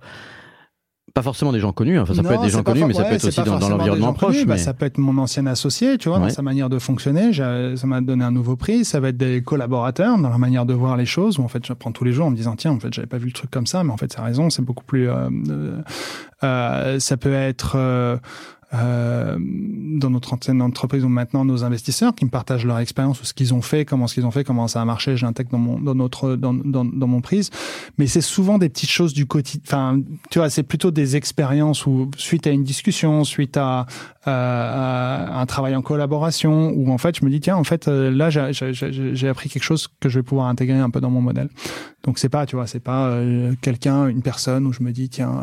[1.14, 2.03] pas forcément des gens connus, hein.
[2.03, 3.59] enfin, ça peut être des gens connus, for- mais ça ouais, peut être aussi dans,
[3.68, 4.33] l'environnement connus.
[4.38, 4.46] proche.
[4.46, 6.29] Bah, ça peut être mon ancien associé, tu vois, Ouais.
[6.29, 7.33] dans sa manière de fonctionner.
[7.33, 8.85] Ça m'a donné un nouveau prix.
[8.85, 11.38] Ça va être des collaborateurs dans la manière de voir les choses.
[11.38, 13.18] Où en fait, j'apprends tous les jours en me disant tiens, en fait, j'avais pas
[13.18, 14.48] vu le truc comme ça, mais en fait, c'est raison.
[14.51, 15.09] C'est beaucoup plus.
[15.11, 15.29] euh,
[16.44, 17.75] euh, ça peut être.
[17.77, 18.16] euh,
[18.75, 23.25] euh, dans notre ancienne entreprise ou maintenant nos investisseurs qui me partagent leur expérience ou
[23.25, 25.51] ce qu'ils ont fait, comment ce qu'ils ont fait, comment ça a marché, je l'intègre
[25.51, 27.51] dans mon dans notre dans, dans, dans mon prise.
[27.99, 29.63] Mais c'est souvent des petites choses du quotidien.
[29.67, 33.87] Enfin, tu vois, c'est plutôt des expériences où suite à une discussion, suite à,
[34.27, 38.11] euh, un travail en collaboration, où en fait je me dis tiens en fait euh,
[38.11, 41.49] là j'ai appris quelque chose que je vais pouvoir intégrer un peu dans mon modèle.
[42.05, 45.09] Donc c'est pas tu vois c'est pas euh, quelqu'un une personne où je me dis
[45.09, 45.43] tiens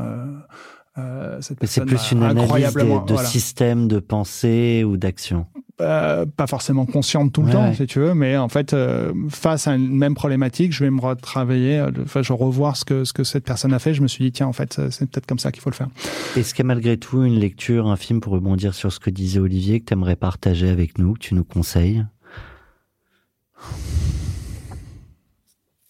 [0.99, 3.27] euh, cette Mais c'est plus une analyse de, de voilà.
[3.27, 5.45] système de pensée ou d'action.
[5.81, 7.73] Euh, pas forcément consciente tout le Ouais, temps, ouais.
[7.75, 10.99] si tu veux, mais en fait, euh, face à une même problématique, je vais me
[10.99, 13.93] retravailler, enfin, je revoir ce que ce que cette personne a fait.
[13.93, 15.87] Je me suis dit tiens, en fait, c'est peut-être comme ça qu'il faut le faire.
[16.35, 19.09] Est-ce qu'il y a malgré tout une lecture, un film pour rebondir sur ce que
[19.09, 22.05] disait Olivier que tu aimerais partager avec nous, que tu nous conseilles?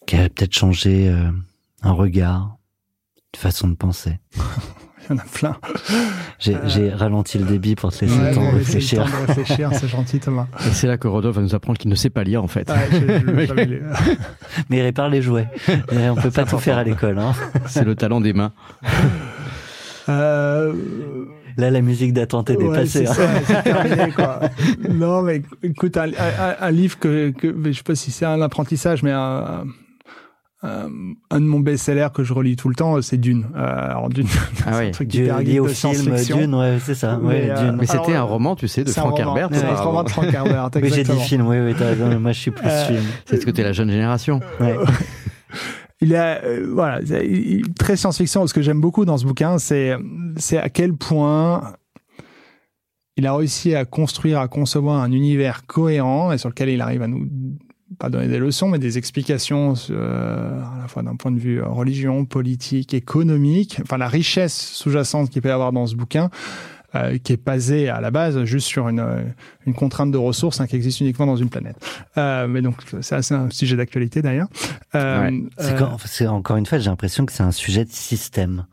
[0.06, 1.12] Qui a peut-être changé
[1.82, 2.56] un regard,
[3.34, 4.18] une façon de penser.
[5.10, 5.56] Il y en a plein.
[6.38, 9.04] J'ai Euh, j'ai ralenti le débit pour te laisser Ouais, le temps de le réfléchir.
[9.04, 10.46] temps de réfléchir, c'est gentil Thomas.
[10.66, 12.70] Et c'est là que Rodolphe va nous apprendre qu'il ne sait pas lire en fait.
[12.70, 12.96] Ouais, je-
[13.40, 13.82] je- j'avais lu.
[14.70, 15.48] Mais il répare les jouets.
[15.92, 17.18] Et on peut pas tout faire à l'école.
[17.18, 17.32] Hein.
[17.66, 18.52] c'est le talent des mains.
[20.08, 20.72] Euh,
[21.56, 23.06] Là, la musique d'attente est ouais, dépassée.
[23.06, 23.12] hein.
[23.12, 24.40] ça, c'est terminé, quoi.
[24.88, 28.40] Non, mais écoute, un, un- un livre que, que je sais pas si c'est un
[28.40, 29.64] apprentissage, mais un,
[30.62, 30.88] un,
[31.30, 33.46] un de mon best-seller que je relis tout le temps, c'est Dune.
[33.56, 33.58] Euh,
[33.90, 34.26] alors Dune,
[34.66, 34.86] Ah c'est oui.
[34.88, 36.36] un truc Dieu, hyper lié geek au de film science-fiction.
[36.38, 37.18] Dune, ouais, c'est ça.
[37.22, 37.76] Mais, ouais, euh, Dune.
[37.80, 39.36] Mais c'était Alors, un roman, tu sais, de C'est un Frank roman.
[39.38, 39.58] Herbert.
[39.58, 42.18] C'est un roman de Frank Herbert, Oui, j'ai dit film, oui, oui, t'as raison, mais
[42.18, 43.02] moi je suis plus Euh, film.
[43.24, 44.40] C'est parce que t'es la jeune génération.
[44.60, 44.76] Ouais.
[46.02, 48.46] Il est euh, voilà, il- très science-fiction.
[48.46, 49.94] Ce que j'aime beaucoup dans ce bouquin, c'est
[50.36, 51.74] c'est à quel point
[53.18, 57.02] il a réussi à construire, à concevoir un univers cohérent et sur lequel il arrive
[57.02, 57.26] à nous
[57.98, 61.60] pas donner des leçons, mais des explications euh, à la fois d'un point de vue
[61.60, 63.78] euh, religion, politique, économique.
[63.82, 66.30] Enfin, la richesse sous-jacente qu'il peut y avoir dans ce bouquin.
[66.94, 69.32] euh, qui est basée à la base juste sur une,
[69.66, 71.76] une contrainte de ressources hein, qui existe uniquement dans une planète.
[72.16, 74.48] Euh, mais donc, c'est assez un sujet d'actualité d'ailleurs.
[74.94, 75.44] Ouais.
[76.06, 78.66] C'est encore une fois, j'ai l'impression que c'est un sujet de système.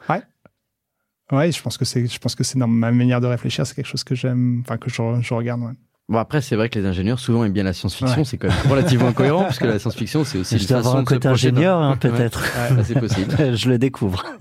[1.32, 3.76] Ouais, je pense que c'est, je pense que c'est dans ma manière de réfléchir, c'est
[3.76, 5.62] quelque chose que j'aime, enfin que je, je regarde.
[5.62, 5.74] Ouais.
[6.10, 8.24] Bon après c'est vrai que les ingénieurs souvent aiment bien la science-fiction, Ouais.
[8.24, 10.94] c'est quand même relativement cohérent parce que la science-fiction c'est aussi Je une dois avoir
[10.94, 12.44] façon un de se côté ingénieur, hein, peut-être.
[12.76, 13.36] Ouais, c'est possible.
[13.56, 14.24] je le découvre.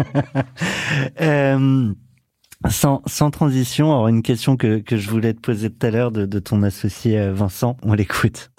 [1.21, 1.93] Euh,
[2.71, 6.11] sans, sans transition, alors une question que, que je voulais te poser tout à l'heure
[6.11, 8.51] de, de ton associé euh, Vincent, on l'écoute.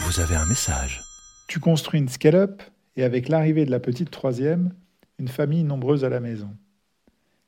[0.00, 1.02] Vous avez un message.
[1.48, 2.62] Tu construis une scale-up
[2.96, 4.72] et avec l'arrivée de la petite troisième,
[5.18, 6.48] une famille nombreuse à la maison.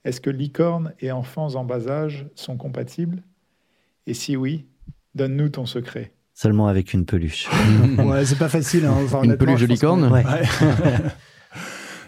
[0.05, 3.23] Est-ce que licorne et enfants en bas âge sont compatibles?
[4.09, 4.65] Et si oui,
[5.15, 6.15] donne-nous ton secret.
[6.33, 7.47] Seulement avec une peluche.
[7.99, 8.87] ouais, c'est pas facile.
[8.87, 8.95] Hein.
[9.05, 10.25] Enfin, Une peluche de je pense que- licorne Ouais.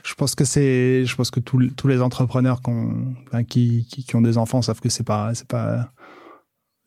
[0.02, 2.62] Je pense que c'est, je pense que tous tous les entrepreneurs
[3.48, 5.92] qui, qui, qui ont des enfants savent que c'est pas, c'est pas,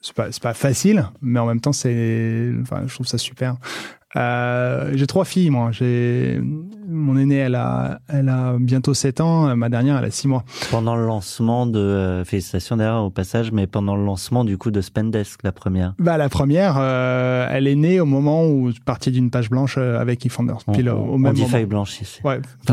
[0.02, 3.56] c'est pas, c'est pas facile, mais en même temps c'est, enfin, je trouve ça super.
[4.16, 5.72] Euh, j'ai trois filles, moi.
[5.72, 6.40] J'ai
[6.88, 9.56] mon aînée, elle a, elle a bientôt 7 ans.
[9.56, 10.44] Ma dernière, elle a 6 mois.
[10.70, 14.70] Pendant le lancement de, euh, félicitations d'ailleurs au passage, mais pendant le lancement du coup
[14.70, 15.96] de Spendesk, la première.
[15.98, 19.76] Bah, la première, euh, elle est née au moment où je partais d'une page blanche
[19.80, 20.60] euh, avec eFounders.
[20.68, 21.64] On, Pile au- on- même dit moment.
[21.66, 22.20] blanche ici.
[22.24, 22.40] Ouais.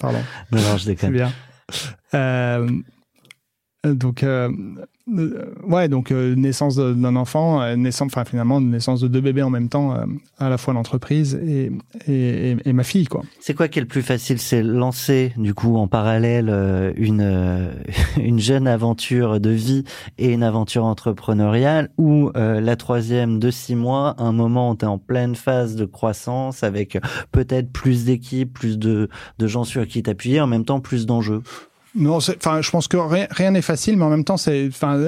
[0.00, 0.18] Pardon.
[0.52, 1.12] Non, non, je C'est déconne.
[1.12, 1.32] bien.
[2.14, 2.68] Euh,
[3.84, 4.22] donc,
[5.06, 9.50] ouais, donc euh, naissance d'un enfant, euh, naissance, enfin finalement naissance de deux bébés en
[9.50, 10.04] même temps, euh,
[10.38, 11.70] à la fois l'entreprise et,
[12.08, 13.22] et, et- ma fille, quoi.
[13.38, 14.38] C'est quoi qui est le plus facile?
[14.38, 17.70] C'est lancer du coup en parallèle euh, une euh,
[18.16, 19.84] une jeune aventure de vie
[20.16, 24.86] et une aventure entrepreneuriale ou euh, la troisième de six mois, un moment où tu
[24.86, 26.98] es en pleine phase de croissance avec
[27.30, 31.42] peut-être plus d'équipes, plus de, de gens sur qui t'appuyer, en même temps plus d'enjeux?
[31.94, 34.98] Non, enfin, je pense que rien n'est facile, mais en même temps, c'est, enfin,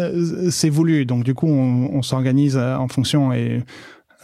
[0.50, 1.04] c'est voulu.
[1.04, 3.62] Donc, du coup, on, s'organise euh, en fonction et,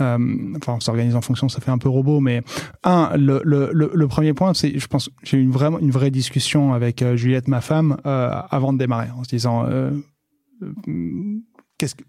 [0.01, 0.19] euh,
[0.57, 1.49] enfin, on s'organise en fonction.
[1.49, 2.43] Ça fait un peu robot, mais
[2.85, 6.13] un, le, le, le, premier point, c'est, je pense, j'ai eu une vraiment une vraie
[6.13, 9.67] discussion avec euh, Juliette, ma femme, avant de démarrer, en se disant.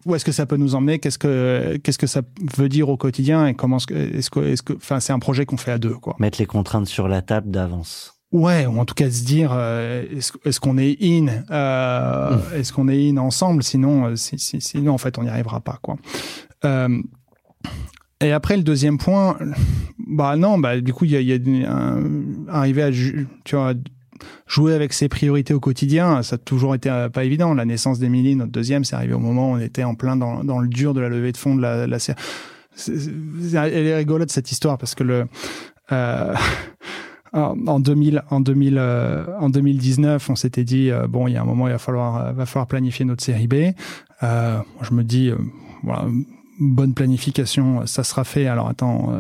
[0.05, 0.99] Où est-ce que ça peut nous emmener?
[0.99, 2.21] Qu'est-ce que qu'est-ce que ça
[2.57, 3.47] veut dire au quotidien?
[3.47, 5.79] Et comment est-ce que est-ce que est-ce que enfin c'est un projet qu'on fait à
[5.79, 6.15] deux quoi.
[6.19, 8.12] Mettre les contraintes sur la table d'avance.
[8.33, 10.03] Ouais, ou en tout cas se dire euh,
[10.43, 13.61] est-ce qu'on est in euh, Est-ce qu'on est in ensemble?
[13.63, 15.97] Sinon, euh, si, si- sinon en fait, on n'y arrivera pas quoi.
[16.65, 16.99] Euh,
[18.19, 19.37] et après le deuxième point,
[20.07, 21.31] bah non, bah du coup il y a, y
[21.65, 22.03] a un-
[22.49, 23.73] arriver à ju- tu vois
[24.47, 27.53] jouer avec ses priorités au quotidien, ça a toujours été euh, pas évident.
[27.53, 30.43] La naissance d'Emilie, notre deuxième, c'est arrivé au moment où on était en plein dans,
[30.43, 31.99] dans le dur de la levée de fonds de la.
[31.99, 32.15] c'est-
[32.75, 35.25] elle est rigolote cette histoire parce que le
[35.91, 36.33] euh,
[37.33, 41.37] en en 2000, en 2000, euh, en 2019, on s'était dit euh, bon, il y
[41.37, 43.73] a un moment, il va falloir, euh, va falloir planifier notre série B.
[44.23, 45.35] Euh, je me dis, euh,
[45.83, 46.05] voilà,
[46.59, 48.47] bonne planification, ça sera fait.
[48.47, 49.11] Alors attends,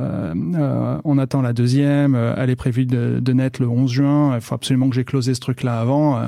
[1.03, 2.15] on attend la deuxième.
[2.15, 4.35] elle est prévue de, de naître le 11 juin.
[4.35, 6.21] Il faut absolument que j'ai closé ce truc-là avant.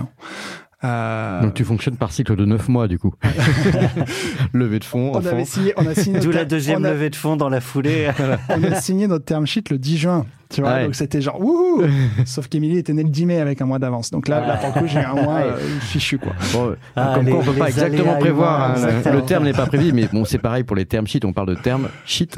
[0.83, 3.13] Euh, Donc tu fonctionnes par cycle de 9 mois du coup.
[4.53, 5.29] Levée de fonds, on enfant.
[5.29, 8.09] avait signé, on a signé D'où la deuxième a- levée de fonds dans la foulée.
[8.49, 10.25] on a signé notre term sheet le 10 juin.
[10.49, 10.83] Tu vois, Ouais.
[10.85, 11.81] donc c'était genre wouhou.
[12.25, 14.11] Sauf qu'Emilie était née le 10 mai avec un mois d'avance.
[14.11, 16.33] Donc là, là pour le coup, j'ai un mois euh, fichu quoi.
[16.53, 18.61] Bon, euh, Ah, comme les- quoi on peut pas exactement prévoir.
[18.61, 19.15] hein, le- exactement.
[19.15, 21.25] le terme n'est pas prévu, mais bon, c'est pareil pour les termes sheet.
[21.25, 22.35] On parle de termes sheet.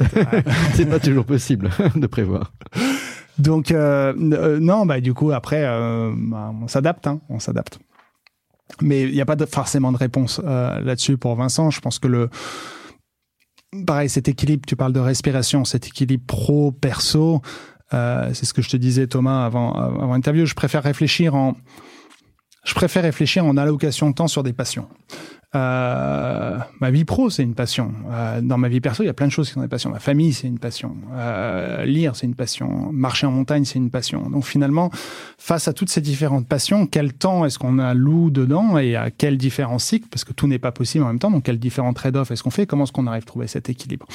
[0.72, 2.52] c'est pas toujours possible de prévoir.
[3.38, 7.78] Donc euh, euh, non, bah du coup après, euh, bah, on s'adapte, hein, on s'adapte.
[8.80, 11.70] Mais il n'y a pas forcément de réponse euh, là-dessus pour Vincent.
[11.70, 12.30] Je pense que le
[13.86, 17.42] pareil, cet équilibre, tu parles de respiration, cet équilibre pro perso,
[17.94, 20.46] euh, c'est ce que je te disais Thomas avant avant l'interview.
[20.46, 21.54] Je préfère réfléchir en
[22.64, 24.88] je préfère réfléchir en allocation de temps sur des passions.
[25.54, 27.92] Euh, ma vie pro, c'est une passion.
[28.12, 29.90] Euh, dans ma vie perso, il y a plein de choses qui sont des passions.
[29.90, 30.94] Ma famille, c'est une passion.
[31.14, 32.90] Euh, lire, c'est une passion.
[32.92, 34.28] Marcher en montagne, c'est une passion.
[34.28, 34.90] Donc finalement,
[35.38, 39.38] face à toutes ces différentes passions, quel temps est-ce qu'on alloue dedans et à quels
[39.38, 40.08] différents cycles?
[40.10, 41.30] Parce que tout n'est pas possible en même temps.
[41.30, 42.66] Donc quels différents trade-offs est-ce qu'on fait?
[42.66, 44.06] Comment est-ce qu'on arrive à trouver cet équilibre?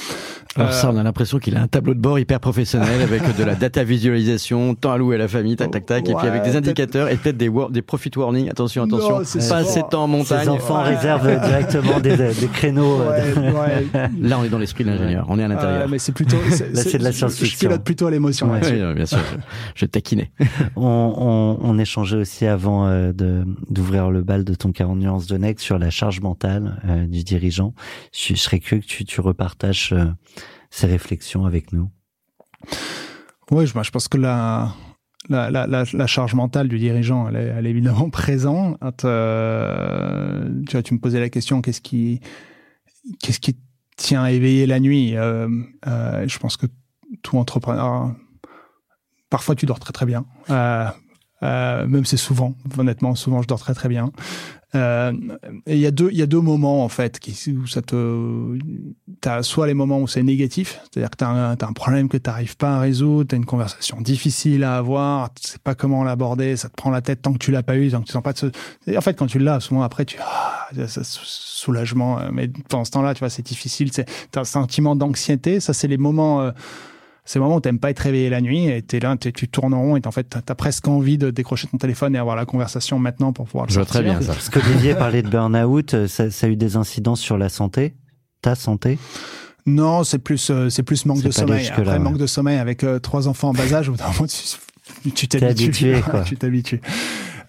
[0.54, 3.36] Alors Euh, ça, on a l'impression qu'il a un tableau de bord hyper professionnel avec
[3.36, 6.42] de la data visualisation, temps alloué à la famille, tac tac tac, et puis avec
[6.44, 8.48] des indicateurs et peut-être des, des profit warnings.
[8.50, 10.44] Attention, attention, Non, pas assez de temps en montagne.
[10.44, 10.94] Ces enfants Ouais.
[10.94, 13.00] réservent directement des, des créneaux.
[13.00, 14.10] euh, Ouais, ouais.
[14.20, 15.26] Là, on est dans l'esprit de l'ingénieur.
[15.28, 15.82] On est à l'intérieur.
[15.82, 16.36] Euh, mais c'est plutôt.
[16.36, 17.54] Là, c'est de la je- science-fiction.
[17.54, 18.50] Je pilote plutôt à l'émotion.
[18.50, 18.60] Ouais.
[18.60, 18.84] là-dessus.
[18.84, 19.36] Oui, bien sûr, je,
[19.74, 20.30] je taquinais.
[20.76, 25.26] On, on, on échangeait aussi avant euh, de d'ouvrir le bal de ton 40 nuances
[25.26, 27.74] de Next sur la charge mentale euh, du dirigeant.
[28.12, 30.04] Je, je serais curieux que tu, tu repartages euh,
[30.70, 31.90] ces réflexions avec nous.
[33.50, 34.72] Oui, je, moi, je pense que la,
[35.28, 39.04] la, la, la, charge mentale du dirigeant, elle est, elle est évidemment présente.
[39.04, 42.20] Euh, tu vois, tu me posais la question, qu'est-ce qui,
[43.20, 43.56] qu'est-ce qui
[43.96, 45.48] tient éveillé la nuit euh,
[45.86, 46.66] euh, Je pense que
[47.22, 48.14] tout entrepreneur,
[49.30, 50.26] parfois tu dors très très bien.
[51.44, 54.10] Euh, même c'est souvent, honnêtement, souvent je dors très très bien.
[54.74, 55.12] Euh,
[55.68, 58.58] il y a deux, moments en fait où ça te,
[59.20, 62.16] t'as soit les moments où c'est négatif, c'est-à-dire que t'as un, t'as un problème que
[62.16, 66.56] t'arrives pas à résoudre, t'as une conversation difficile à avoir, tu sais pas comment l'aborder,
[66.56, 68.22] ça te prend la tête tant que tu l'as pas eu, tant que tu sens
[68.22, 68.46] pas de ce...
[68.96, 72.84] En fait, quand tu l'as, souvent après, tu ah, ça, sou- soulagement, euh, mais pendant
[72.84, 76.50] ce temps-là, tu vois, c'est difficile, c'est t'as un sentiment d'anxiété, ça c'est les moments.
[77.26, 79.72] C'est le moment où t'aimes pas être réveillé la nuit et t'es là, tu tournes
[79.72, 82.44] en rond et en fait, t'as presque envie de décrocher ton téléphone et avoir la
[82.44, 84.34] conversation maintenant pour pouvoir le Je vois très bien ça.
[84.34, 87.94] Parce qu'Olivier parlait de burn-out, euh, ça, ça a eu des incidences sur la santé?
[88.42, 88.98] Ta santé?
[89.66, 91.66] Non, c'est plus, euh, c'est plus manque de sommeil.
[91.68, 91.98] Après, ouais.
[91.98, 94.26] manque de sommeil avec euh, trois enfants en bas âge, au bout d'un moment,
[95.14, 95.96] tu t'habitues.
[96.26, 96.80] tu t'habitues.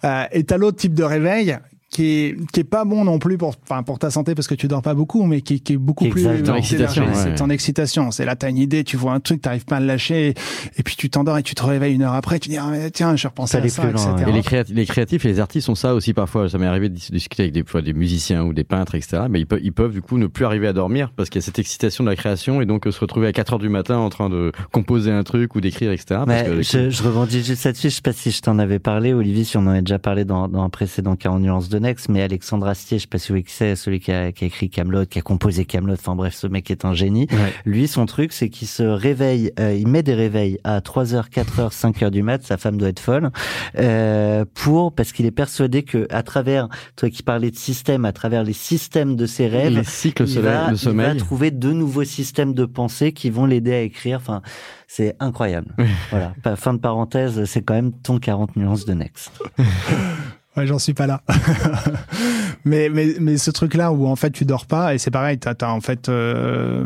[0.03, 1.57] Euh, et t'as l'autre type de réveil
[1.95, 4.55] qui est, qui est pas bon non plus pour, enfin, pour ta santé parce que
[4.55, 6.23] tu dors pas beaucoup, mais qui, qui est beaucoup Qui plus.
[6.43, 7.11] Ton excitation, ouais.
[7.13, 8.11] C'est ton excitation.
[8.11, 10.33] C'est là, t'as une idée, tu vois un truc, t'arrives pas à le lâcher,
[10.77, 12.91] et puis tu t'endors et tu te réveilles une heure après, tu dis, ah, mais
[12.91, 14.29] tiens, je repensé Ça à ça, plus loin, etc.
[14.29, 16.49] Et les, créat- les créatifs et les artistes ont ça aussi parfois.
[16.49, 19.23] Ça m'est arrivé de dis- discuter avec des, fois des musiciens ou des peintres, etc.
[19.29, 21.43] Mais ils, peuvent- ils peuvent du coup ne plus arriver à dormir parce qu'il y
[21.43, 23.69] a cette excitation de la création et donc euh, se retrouver à 4 heures du
[23.69, 26.05] matin en train de composer un truc ou d'écrire, etc.
[26.09, 27.89] Parce Mais que, du coup, je, je rebondis juste là-dessus.
[27.89, 30.25] Je sais pas si je t'en avais parlé, Olivier, si on en a déjà parlé
[30.25, 31.79] dans, dans un précédent 40 nuances de
[32.09, 34.69] Mais Alexandre Astier, je sais pas si vous c'est celui qui a, qui a écrit
[34.69, 35.93] Camelot, qui a composé Camelot.
[35.93, 37.27] Enfin bref, ce mec est un génie.
[37.31, 37.53] Ouais.
[37.65, 41.71] Lui, son truc, c'est qu'il se réveille, euh, il met des réveils à 3h, 4h,
[41.71, 42.43] 5h du mat.
[42.43, 43.31] Sa femme doit être folle
[43.77, 48.13] euh, pour parce qu'il est persuadé que à travers toi qui parlais de système, à
[48.13, 51.07] travers les systèmes de ses rêves, les cycles il, soleil, va, le il sommeil.
[51.07, 54.17] va trouver de nouveaux systèmes de pensée qui vont l'aider à écrire.
[54.17, 54.41] Enfin,
[54.87, 55.75] c'est incroyable.
[56.09, 56.33] voilà.
[56.55, 59.31] Fin de parenthèse, c'est quand même ton 40 nuances de Next.
[60.57, 61.21] Ouais, j'en suis pas là.
[62.65, 65.53] mais, mais, mais ce truc-là où en fait tu dors pas, et c'est pareil, t'as,
[65.55, 66.85] t'as en fait, euh,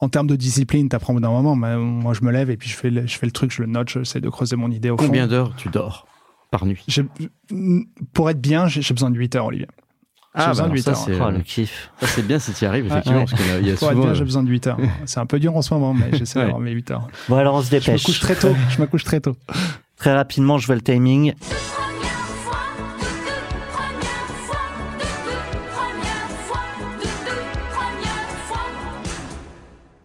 [0.00, 1.56] en termes de discipline, t'apprends au bout d'un moment.
[1.56, 3.62] Mais moi, je me lève et puis je fais le, je fais le truc, je
[3.62, 5.06] le note, j'essaie de creuser mon idée au fond.
[5.06, 6.06] Combien d'heures tu dors
[6.50, 6.82] par nuit?
[6.88, 7.04] J'ai-
[8.12, 9.68] Pour être bien, j'ai, j'ai besoin de 8 heures, Olivier.
[10.34, 10.96] J'ai besoin de alors 8 ça, heures.
[10.96, 11.90] c'est, Oh, euh, le kiff.
[12.00, 13.26] ça, c'est bien si tu y arrives, effectivement, Ouais.
[13.28, 14.04] parce qu'il y a, il y a Pour être souvent.
[14.06, 14.78] bien, j'ai euh, besoin de 8 heures.
[15.04, 16.44] C'est un peu dur en ce moment, mais j'essaie Ouais.
[16.46, 17.06] d'avoir mes 8 heures.
[17.28, 18.04] Bon, alors on se Je me dépêche.
[18.04, 18.54] couche très tôt.
[18.70, 19.36] Je me couche très tôt.
[19.98, 21.34] Très rapidement, je vois le timing.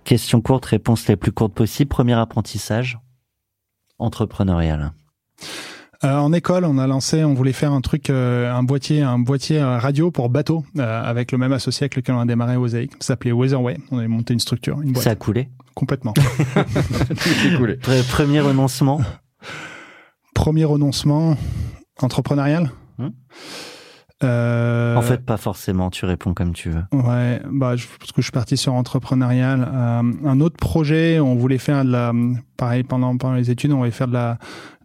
[0.07, 1.89] Question courte, réponse la plus courte possible.
[1.89, 2.97] Premier apprentissage
[3.99, 4.93] entrepreneurial.
[6.05, 9.19] Euh, en école, on a lancé, on voulait faire un truc, euh, un boîtier, un
[9.19, 12.55] boîtier euh, radio pour bateau, euh, avec le même associé avec lequel on a démarré
[12.55, 12.93] Osaïc.
[13.01, 13.79] Ça s'appelait Weatherway.
[13.91, 15.03] On avait monté une structure, une boîte.
[15.03, 15.49] Ça a coulé.
[15.75, 16.13] Complètement.
[18.09, 19.01] Premier renoncement.
[20.33, 21.35] Premier renoncement
[21.99, 22.71] entrepreneurial?
[22.97, 23.09] Hmm?
[24.23, 25.89] Euh, En fait, pas forcément.
[25.89, 26.83] Tu réponds comme tu veux.
[26.91, 29.61] Ouais, bah, je, parce que je suis parti sur entrepreneurial.
[29.71, 32.13] Euh, un autre projet, on voulait faire de la,
[32.57, 34.39] pareil, pendant, pendant les études, on voulait faire de la,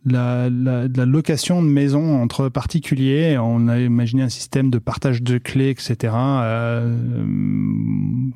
[0.04, 3.38] la, la, de la location de maisons entre particuliers.
[3.38, 6.12] On a imaginé un système de partage de clés, etc.
[6.14, 6.94] Euh,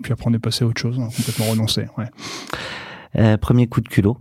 [0.02, 1.86] puis après, on est passé à autre chose, on a complètement renoncé.
[1.98, 2.06] Ouais.
[3.18, 4.18] Euh, premier coup de culot.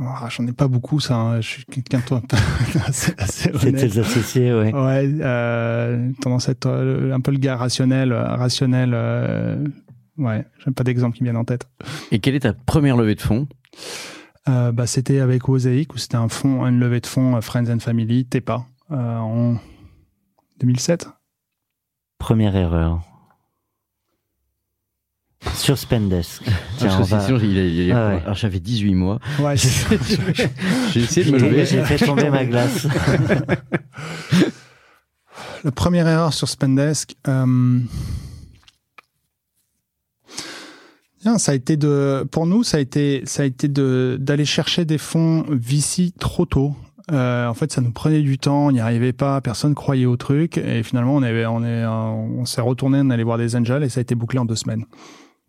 [0.00, 1.16] Ah, J'en ai pas beaucoup, ça.
[1.16, 1.40] hein.
[1.40, 2.22] Je suis quelqu'un de toi
[2.86, 3.92] assez, assez C'est honnête.
[3.92, 4.72] tes associés, ouais.
[4.74, 8.92] Ouais, euh, tendance à être euh, un peu le gars rationnel, euh, rationnel.
[8.94, 9.64] euh,
[10.18, 11.68] ouais, j'ai pas d'exemple qui me viennent en tête.
[12.10, 13.46] Et quelle est ta première levée de fonds?
[14.48, 17.78] Euh, bah, c'était avec Osaïc où c'était un fonds, une levée de fonds Friends and
[17.80, 19.56] Family, TEPA, euh, en
[20.60, 21.08] 2007.
[22.18, 23.00] Première erreur.
[25.54, 26.42] Sur Spendesk.
[26.42, 26.54] Tiens,
[26.88, 27.20] Parce on que va...
[27.20, 28.20] sinon, il est- il est- Ah ouais.
[28.24, 29.20] alors j'avais 18 mois.
[29.38, 31.64] Ouais, J'ai essayé de me lever.
[31.66, 32.86] J'ai fait tomber ma glace.
[35.64, 37.14] la première erreur sur Spendesk.
[37.28, 37.78] Euh...
[41.38, 44.84] ça a été de, pour nous, ça a été, ça a été de d'aller chercher
[44.84, 46.74] des fonds VC trop tôt.
[47.12, 50.16] Euh, en fait, ça nous prenait du temps, on n'y arrivait pas, personne croyait au
[50.16, 53.82] truc, et finalement, on avait, on est, on s'est retourné, on allait voir des angels,
[53.82, 54.86] et ça a été bouclé en deux semaines.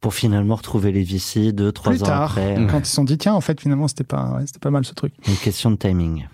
[0.06, 2.64] Pour finalement retrouver les VC deux, trois Plus ans tard, après.
[2.70, 4.86] quand ils se sont dit, tiens, en fait, finalement, c'était pas, ouais, c'était pas mal
[4.86, 5.16] ce truc.
[5.28, 6.28] Une question de timing.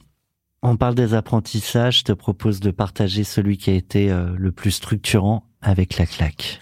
[0.62, 4.52] On parle des apprentissages, je te propose de partager celui qui a été euh, le
[4.52, 6.60] plus structurant avec la claque.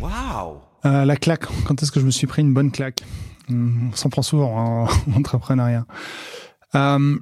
[0.00, 3.02] Waouh Euh, la claque, quand est-ce que je me suis pris une bonne claque?
[3.48, 5.86] Hum, On s'en prend souvent hein, en entrepreneuriat.
[6.76, 7.18] Euh,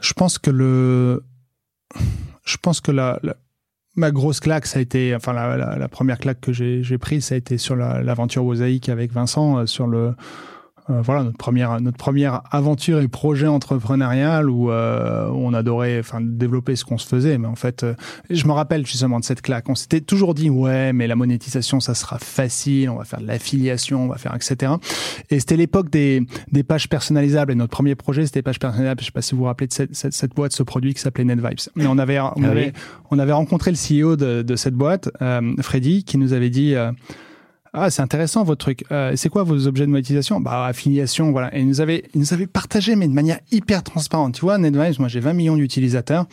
[0.00, 1.24] je pense que le,
[2.44, 3.36] je pense que la, la-
[3.94, 7.38] ma grosse claque, ça a été, enfin la, première claque que j'ai prise, ça a
[7.38, 10.14] été sur la- l'aventure Mosaïque avec Vincent, euh, sur le,
[10.88, 16.76] voilà notre première notre première aventure et projet entrepreneurial où, euh, on adorait, enfin développer
[16.76, 17.94] ce qu'on se faisait, mais en fait, euh,
[18.30, 19.68] je me rappelle justement de cette claque.
[19.68, 23.26] On s'était toujours dit ouais, mais la monétisation ça sera facile, on va faire de
[23.26, 24.72] l'affiliation, on va faire etc.
[25.30, 27.52] Et c'était l'époque des, des pages personnalisables.
[27.52, 29.00] Et notre premier projet, c'était pages personnalisables.
[29.00, 31.00] Je sais pas si vous vous rappelez de cette, cette, cette boîte, ce produit qui
[31.00, 31.58] s'appelait NetVibes.
[31.76, 32.72] Mais on avait, on Ah avait,
[33.10, 36.74] on avait rencontré le CEO de, de cette boîte, euh, Freddy, qui nous avait dit.
[36.74, 36.90] euh,
[37.74, 38.84] ah, c'est intéressant votre truc.
[38.92, 40.40] Euh, c'est quoi vos objets de monétisation?
[40.40, 41.54] Bah, affiliation, voilà.
[41.56, 44.34] Et il nous avait, il nous avait partagé, mais de manière hyper transparente.
[44.34, 46.26] Tu vois, NetVibes, moi j'ai 20 millions d'utilisateurs.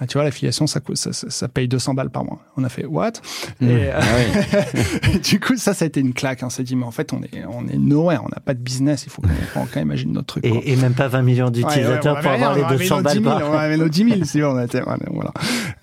[0.00, 2.40] Bah, tu vois, l'affiliation, ça, coûte- ça, ça, ça paye 200 balles par mois.
[2.56, 3.12] On a fait what?
[3.60, 3.66] Mmh.
[3.68, 4.00] Et, euh,
[5.04, 6.42] Ah du coup, ça, ça a été une claque.
[6.42, 6.46] hein.
[6.46, 8.58] On s'est dit, mais en fait, on est, on est nowhere, on n'a pas de
[8.58, 9.04] business.
[9.06, 9.28] Il faut qu'on
[9.60, 10.46] qu'on- qu'on imagine notre truc.
[10.46, 13.02] Et, et même pas 20 millions d'utilisateurs Ouais, ouais, pour avoir les avait 200 nos
[13.02, 15.32] balles 10 000, par On avait nos 10 000, si on était, voilà.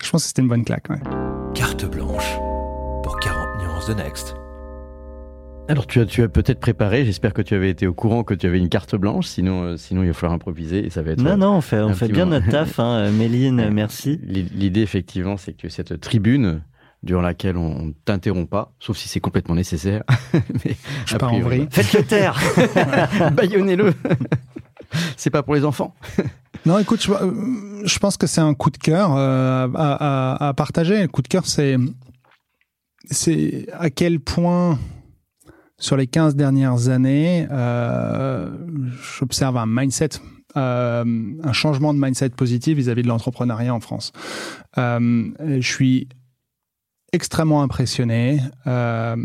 [0.02, 0.90] Je pense que c'était une bonne claque.
[0.90, 1.00] ouais.
[1.54, 2.36] Carte blanche
[3.02, 4.34] pour 40 nuances de Next.
[5.68, 8.34] Alors tu as, tu as peut-être préparé, j'espère que tu avais été au courant que
[8.34, 11.12] tu avais une carte blanche, sinon, euh, sinon il va falloir improviser et ça va
[11.12, 11.22] être...
[11.22, 12.40] Non, euh, non, on fait, on bien moment.
[12.40, 12.78] notre taf.
[12.78, 13.10] Hein.
[13.12, 14.20] Méline, merci.
[14.22, 16.62] L'i- L'idée effectivement c'est que cette tribune
[17.02, 20.02] durant laquelle on ne t'interrompt pas, sauf si c'est complètement nécessaire.
[20.64, 21.68] Mais Je en vrille.
[21.70, 22.38] Faites-le taire
[23.32, 23.94] Baïonnez-le
[25.16, 25.94] C'est pas pour les enfants
[26.66, 30.48] Non, écoute, je, euh, je pense que c'est un coup de cœur euh, à, à-
[30.48, 31.00] à partager.
[31.00, 31.76] Le coup de cœur, c'est
[33.10, 34.78] c'est à quel point
[35.82, 38.48] sur les 15 dernières années, euh,
[39.18, 40.10] j'observe un mindset,
[40.56, 41.04] euh,
[41.42, 44.12] un changement de mindset positif vis-à-vis de l'entrepreneuriat en France.
[44.78, 46.08] Euh, je suis
[47.12, 49.16] extrêmement impressionné euh,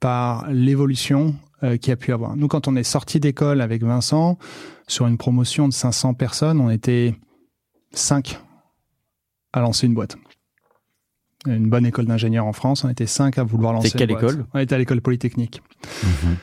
[0.00, 2.36] par l'évolution euh, qu'il y a pu avoir.
[2.36, 4.38] Nous, quand on est sorti d'école avec Vincent,
[4.86, 7.14] sur une promotion de 500 personnes, on était
[7.94, 8.38] 5
[9.54, 10.18] à lancer une boîte.
[11.46, 14.46] Une bonne école d'ingénieur en France, on était 5 à vouloir lancer C'est quelle école?
[14.54, 15.60] On était à l'école polytechnique.
[16.04, 16.36] Mhm.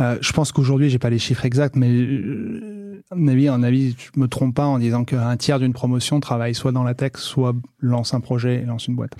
[0.00, 3.56] Euh, je pense qu'aujourd'hui, j'ai pas les chiffres exacts, mais euh, à mon avis, à
[3.56, 6.84] mon avis, je me trompe pas en disant qu'un tiers d'une promotion travaille soit dans
[6.84, 9.12] la tech, soit lance un projet et lance une boîte.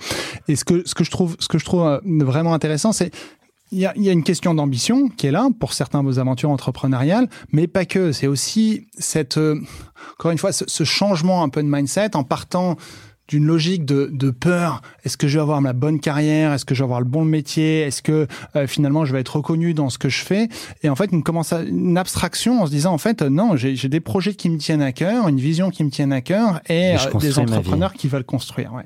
[0.47, 3.11] Et ce que ce que je trouve ce que je trouve euh, vraiment intéressant, c'est
[3.71, 6.49] il y a, y a une question d'ambition qui est là pour certains vos aventures
[6.49, 8.11] entrepreneuriales, mais pas que.
[8.11, 9.61] C'est aussi cette euh,
[10.13, 12.75] encore une fois ce, ce changement un peu de mindset en partant
[13.31, 14.81] d'une logique de, de peur.
[15.05, 16.51] Est-ce que je vais avoir la bonne carrière?
[16.51, 17.79] Est-ce que je vais avoir le bon métier?
[17.79, 18.27] Est-ce que
[18.57, 20.49] euh, finalement je vais être reconnu dans ce que je fais?
[20.83, 23.55] Et en fait, une, commence à, une abstraction en se disant en fait euh, non,
[23.55, 26.59] j'ai des projets qui me tiennent à cœur, une vision qui me tienne à cœur
[26.67, 28.73] et euh, des entrepreneurs qui veulent construire.
[28.73, 28.83] Ouais.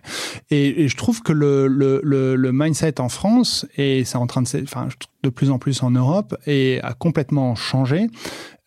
[0.52, 4.28] Et, et je trouve que le, le, le, le mindset en France et c'est en
[4.28, 4.90] train de, enfin
[5.24, 8.10] de plus en plus en Europe et a complètement changé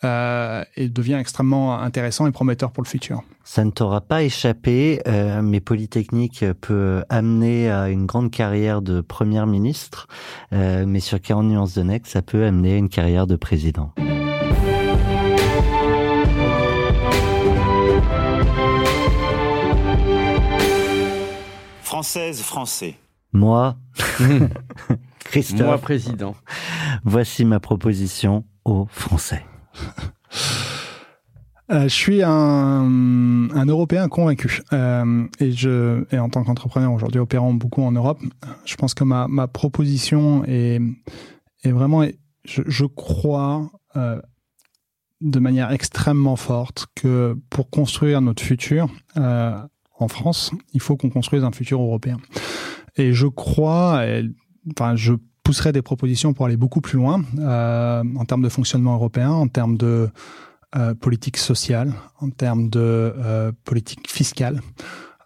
[0.05, 3.23] euh, et devient extrêmement intéressant et prometteur pour le futur.
[3.43, 9.01] Ça ne t'aura pas échappé, euh, mais Polytechnique peut amener à une grande carrière de
[9.01, 10.07] première ministre,
[10.53, 13.93] euh, mais sur 40 nuances de Next, ça peut amener à une carrière de président.
[21.83, 22.95] Française, français.
[23.33, 23.77] Moi,
[25.25, 26.37] Christophe, Moi président.
[27.03, 29.43] voici ma proposition aux Français.
[31.71, 32.89] Euh, je suis un,
[33.67, 34.63] Européen convaincu.
[34.73, 38.21] Euh, et, je, et en tant qu'entrepreneur aujourd'hui opérant beaucoup en Europe,
[38.65, 40.81] je pense que ma, ma proposition est,
[41.65, 42.07] est vraiment,
[42.45, 44.21] je, je crois euh,
[45.21, 51.45] de manière extrêmement forte que pour construire notre futur en France, il faut qu'on construise
[51.45, 52.19] un futur européen.
[52.97, 54.05] Et je crois,
[54.71, 55.13] enfin, je
[55.49, 59.49] pousserai des propositions pour aller beaucoup plus loin euh, en termes de fonctionnement européen, en
[59.49, 60.11] termes de
[60.77, 64.61] euh, politique sociale, en termes de euh, politique fiscale,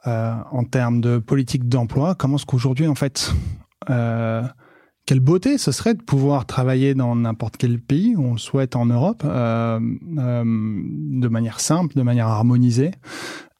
[0.04, 2.14] en termes de politique d'emploi.
[2.14, 3.34] Comment est-ce qu'aujourd'hui, en fait,
[3.86, 8.86] quelle beauté ce serait de pouvoir travailler dans n'importe quel pays on le souhaite en
[8.86, 12.92] Europe, de manière simple, de manière harmonisée.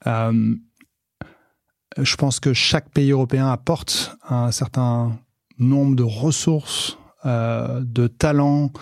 [0.05, 0.57] Je
[2.17, 5.19] pense que chaque pays européen apporte un certain
[5.59, 8.73] nombre de ressources, euh, de talents,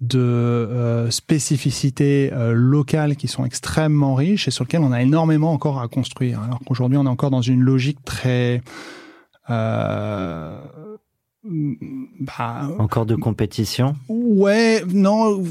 [0.00, 5.52] de euh, spécificités euh, locales qui sont extrêmement riches et sur lesquelles on a énormément
[5.52, 6.40] encore à construire.
[6.40, 8.62] Alors qu'aujourd'hui, on est encore dans une logique très...
[11.46, 11.74] Euh,
[12.20, 15.42] bah, Encore de compétition Ouais, non,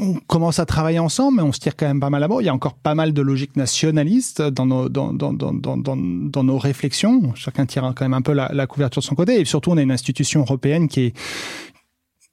[0.00, 2.40] on commence à travailler ensemble, mais on se tire quand même pas mal à bord.
[2.40, 5.76] Il y a encore pas mal de logique nationaliste dans nos, dans, dans, dans, dans,
[5.76, 7.34] dans, dans nos réflexions.
[7.34, 9.40] Chacun tire quand même un peu la, la couverture de son côté.
[9.40, 11.16] Et surtout, on a une institution européenne qui est,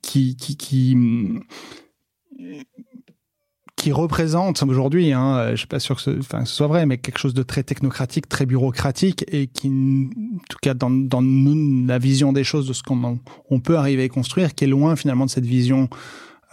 [0.02, 0.98] qui, qui, qui,
[3.82, 6.86] qui représente aujourd'hui, hein, je suis pas sûr que ce, enfin, que ce soit vrai,
[6.86, 11.24] mais quelque chose de très technocratique, très bureaucratique, et qui, en tout cas dans, dans
[11.24, 13.18] nous, la vision des choses, de ce qu'on
[13.50, 15.90] on peut arriver à construire, qui est loin finalement de cette vision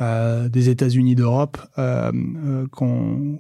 [0.01, 2.11] euh, des États-Unis d'Europe euh,
[2.47, 3.39] euh, qu'on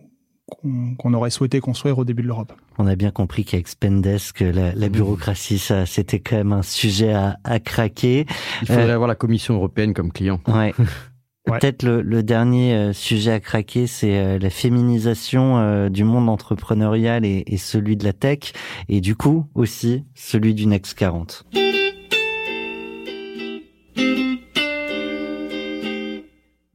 [0.96, 2.54] qu'on aurait souhaité construire au début de l'Europe.
[2.78, 7.12] On a bien compris qu'avec Spendesk, la, la bureaucratie, ça, c'était quand même un sujet
[7.12, 8.24] à, à craquer.
[8.62, 10.40] Il faudrait Euh, avoir la Commission européenne comme client.
[10.48, 10.72] Ouais.
[11.48, 11.58] Ouais.
[11.58, 16.28] Peut-être le, le dernier euh, sujet à craquer, c'est euh, la féminisation euh, du monde
[16.28, 18.52] entrepreneurial et, et celui de la tech,
[18.88, 21.44] et du coup aussi celui du Next 40.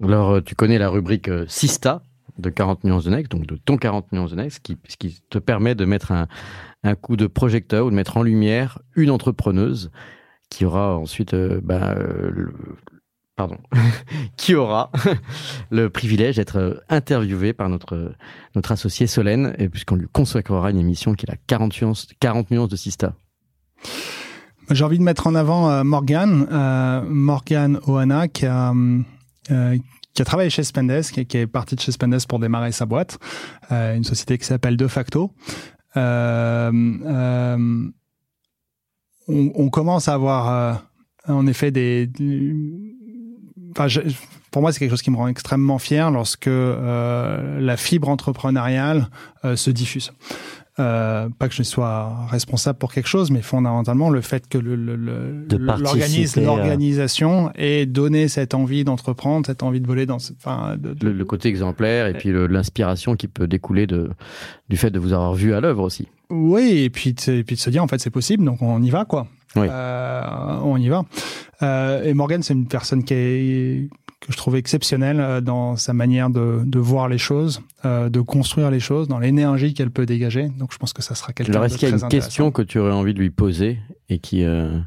[0.02, 2.02] Alors, tu connais la rubrique Sista.
[2.38, 5.38] de 40 nuances de Next, donc de ton 40 nuances de Next, qui, qui te
[5.38, 6.28] permet de mettre un,
[6.84, 9.92] un coup de projecteur ou de mettre en lumière une entrepreneuse
[10.50, 11.62] qui aura ensuite euh,
[12.32, 12.54] le-
[13.36, 13.58] pardon,
[14.38, 14.92] qui aura
[15.72, 18.14] le privilège d'être interviewé par notre,
[18.56, 22.52] notre associé Solène, et puisqu'on lui consacrera une émission qui est la 40 nuances, 40
[22.52, 23.14] nuances de Sista.
[24.70, 28.74] J'ai envie de mettre en avant euh, Morgane, euh, Morgane Ohana, qui a,
[29.52, 29.78] euh,
[30.26, 33.20] travaillé chez Spendesk et qui est partie de chez Spendesk pour démarrer sa boîte,
[33.72, 35.32] euh, une société qui s'appelle De Facto.
[35.96, 36.72] Euh,
[37.06, 37.88] euh,
[39.28, 42.10] on, commence à avoir euh, en effet des...
[43.76, 44.02] Enfin, je-
[44.52, 49.08] pour moi, c'est quelque chose qui me rend extrêmement fier lorsque euh, la fibre entrepreneuriale
[49.46, 50.12] euh, se diffuse.
[50.80, 54.76] Euh, pas que je sois responsable pour quelque chose, mais fondamentalement le fait que le,
[54.76, 59.86] le- le- De l'organisme, participer à- l'organisation ait donné cette envie d'entreprendre, cette envie de
[59.88, 63.46] voler dans, ce- enfin, de- de- Le, le côté exemplaire et puis l'inspiration qui peut
[63.46, 64.10] découler de,
[64.70, 66.08] du fait de vous avoir vu à l'œuvre aussi.
[66.32, 68.82] Oui, et puis, de, et puis de se dire en fait c'est possible, donc on
[68.82, 69.28] y va quoi.
[69.56, 69.68] Oui.
[69.70, 71.04] Euh, on y va.
[71.62, 73.90] Euh, et Morgan, c'est une personne qui est
[74.26, 78.22] que je trouve exceptionnelle euh, dans sa manière de, de voir les choses, euh, de
[78.22, 80.50] construire les choses, dans l'énergie qu'elle peut dégager.
[80.58, 82.10] Donc je pense que ça sera quelqu'un Alors, de est-ce qu'il y a très une
[82.10, 83.80] question que tu aurais envie de lui poser
[84.10, 84.80] et qui, euh,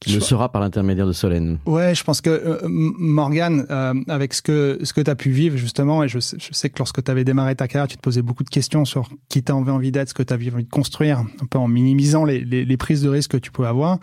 [0.00, 4.32] qui le sera par l'intermédiaire de Solène Ouais, je pense que euh, Morgane, euh, avec
[4.32, 6.78] ce que ce que tu as pu vivre justement, et je sais, je sais que
[6.78, 9.52] lorsque tu avais démarré ta carrière, tu te posais beaucoup de questions sur qui tu
[9.52, 12.44] avais envie d'être, ce que tu avais envie de construire, un peu en minimisant les,
[12.44, 13.98] les, les prises de risque que tu pouvais avoir.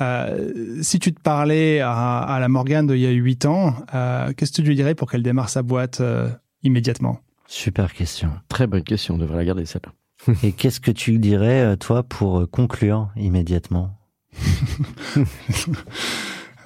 [0.00, 4.32] Euh, si tu te parlais à, à la Morgane d'il y a 8 ans, euh,
[4.36, 6.28] qu'est-ce que tu lui dirais pour qu'elle démarre sa boîte euh,
[6.62, 7.20] immédiatement?
[7.46, 8.30] Super question.
[8.48, 9.92] Très bonne question, on devrait la garder celle-là.
[10.42, 13.96] Et qu'est-ce que tu dirais, toi, pour conclure immédiatement?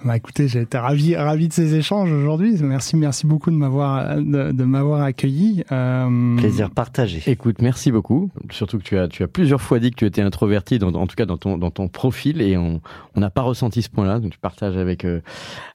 [0.03, 2.55] Bah écoutez, j'ai été ravi, ravi de ces échanges aujourd'hui.
[2.63, 5.63] Merci, merci beaucoup de m'avoir de, de m'avoir accueilli.
[5.73, 7.23] Euh, Plaisir partagé.
[7.27, 8.31] Écoute, merci beaucoup.
[8.51, 11.07] Surtout que tu as, tu as plusieurs fois dit que tu étais introverti, dans, en
[11.07, 12.81] tout cas dans ton, dans ton profil, et on
[13.15, 14.21] on n'a pas ressenti ce point-là.
[14.21, 15.21] Donc tu partages avec, euh,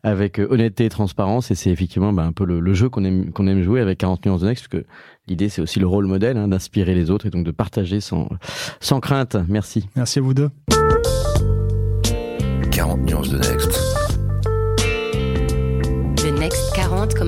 [0.02, 3.04] avec euh, honnêteté et transparence, et c'est effectivement bah, un peu le, le jeu qu'on
[3.04, 4.88] aime, qu'on aime jouer avec 40 nuances de Next, parce que
[5.28, 8.30] l'idée c'est aussi le rôle modèle, hein, d'inspirer les autres et donc de partager sans,
[8.80, 9.38] sans crainte.
[9.48, 9.88] Merci.
[9.96, 10.50] Merci à vous deux.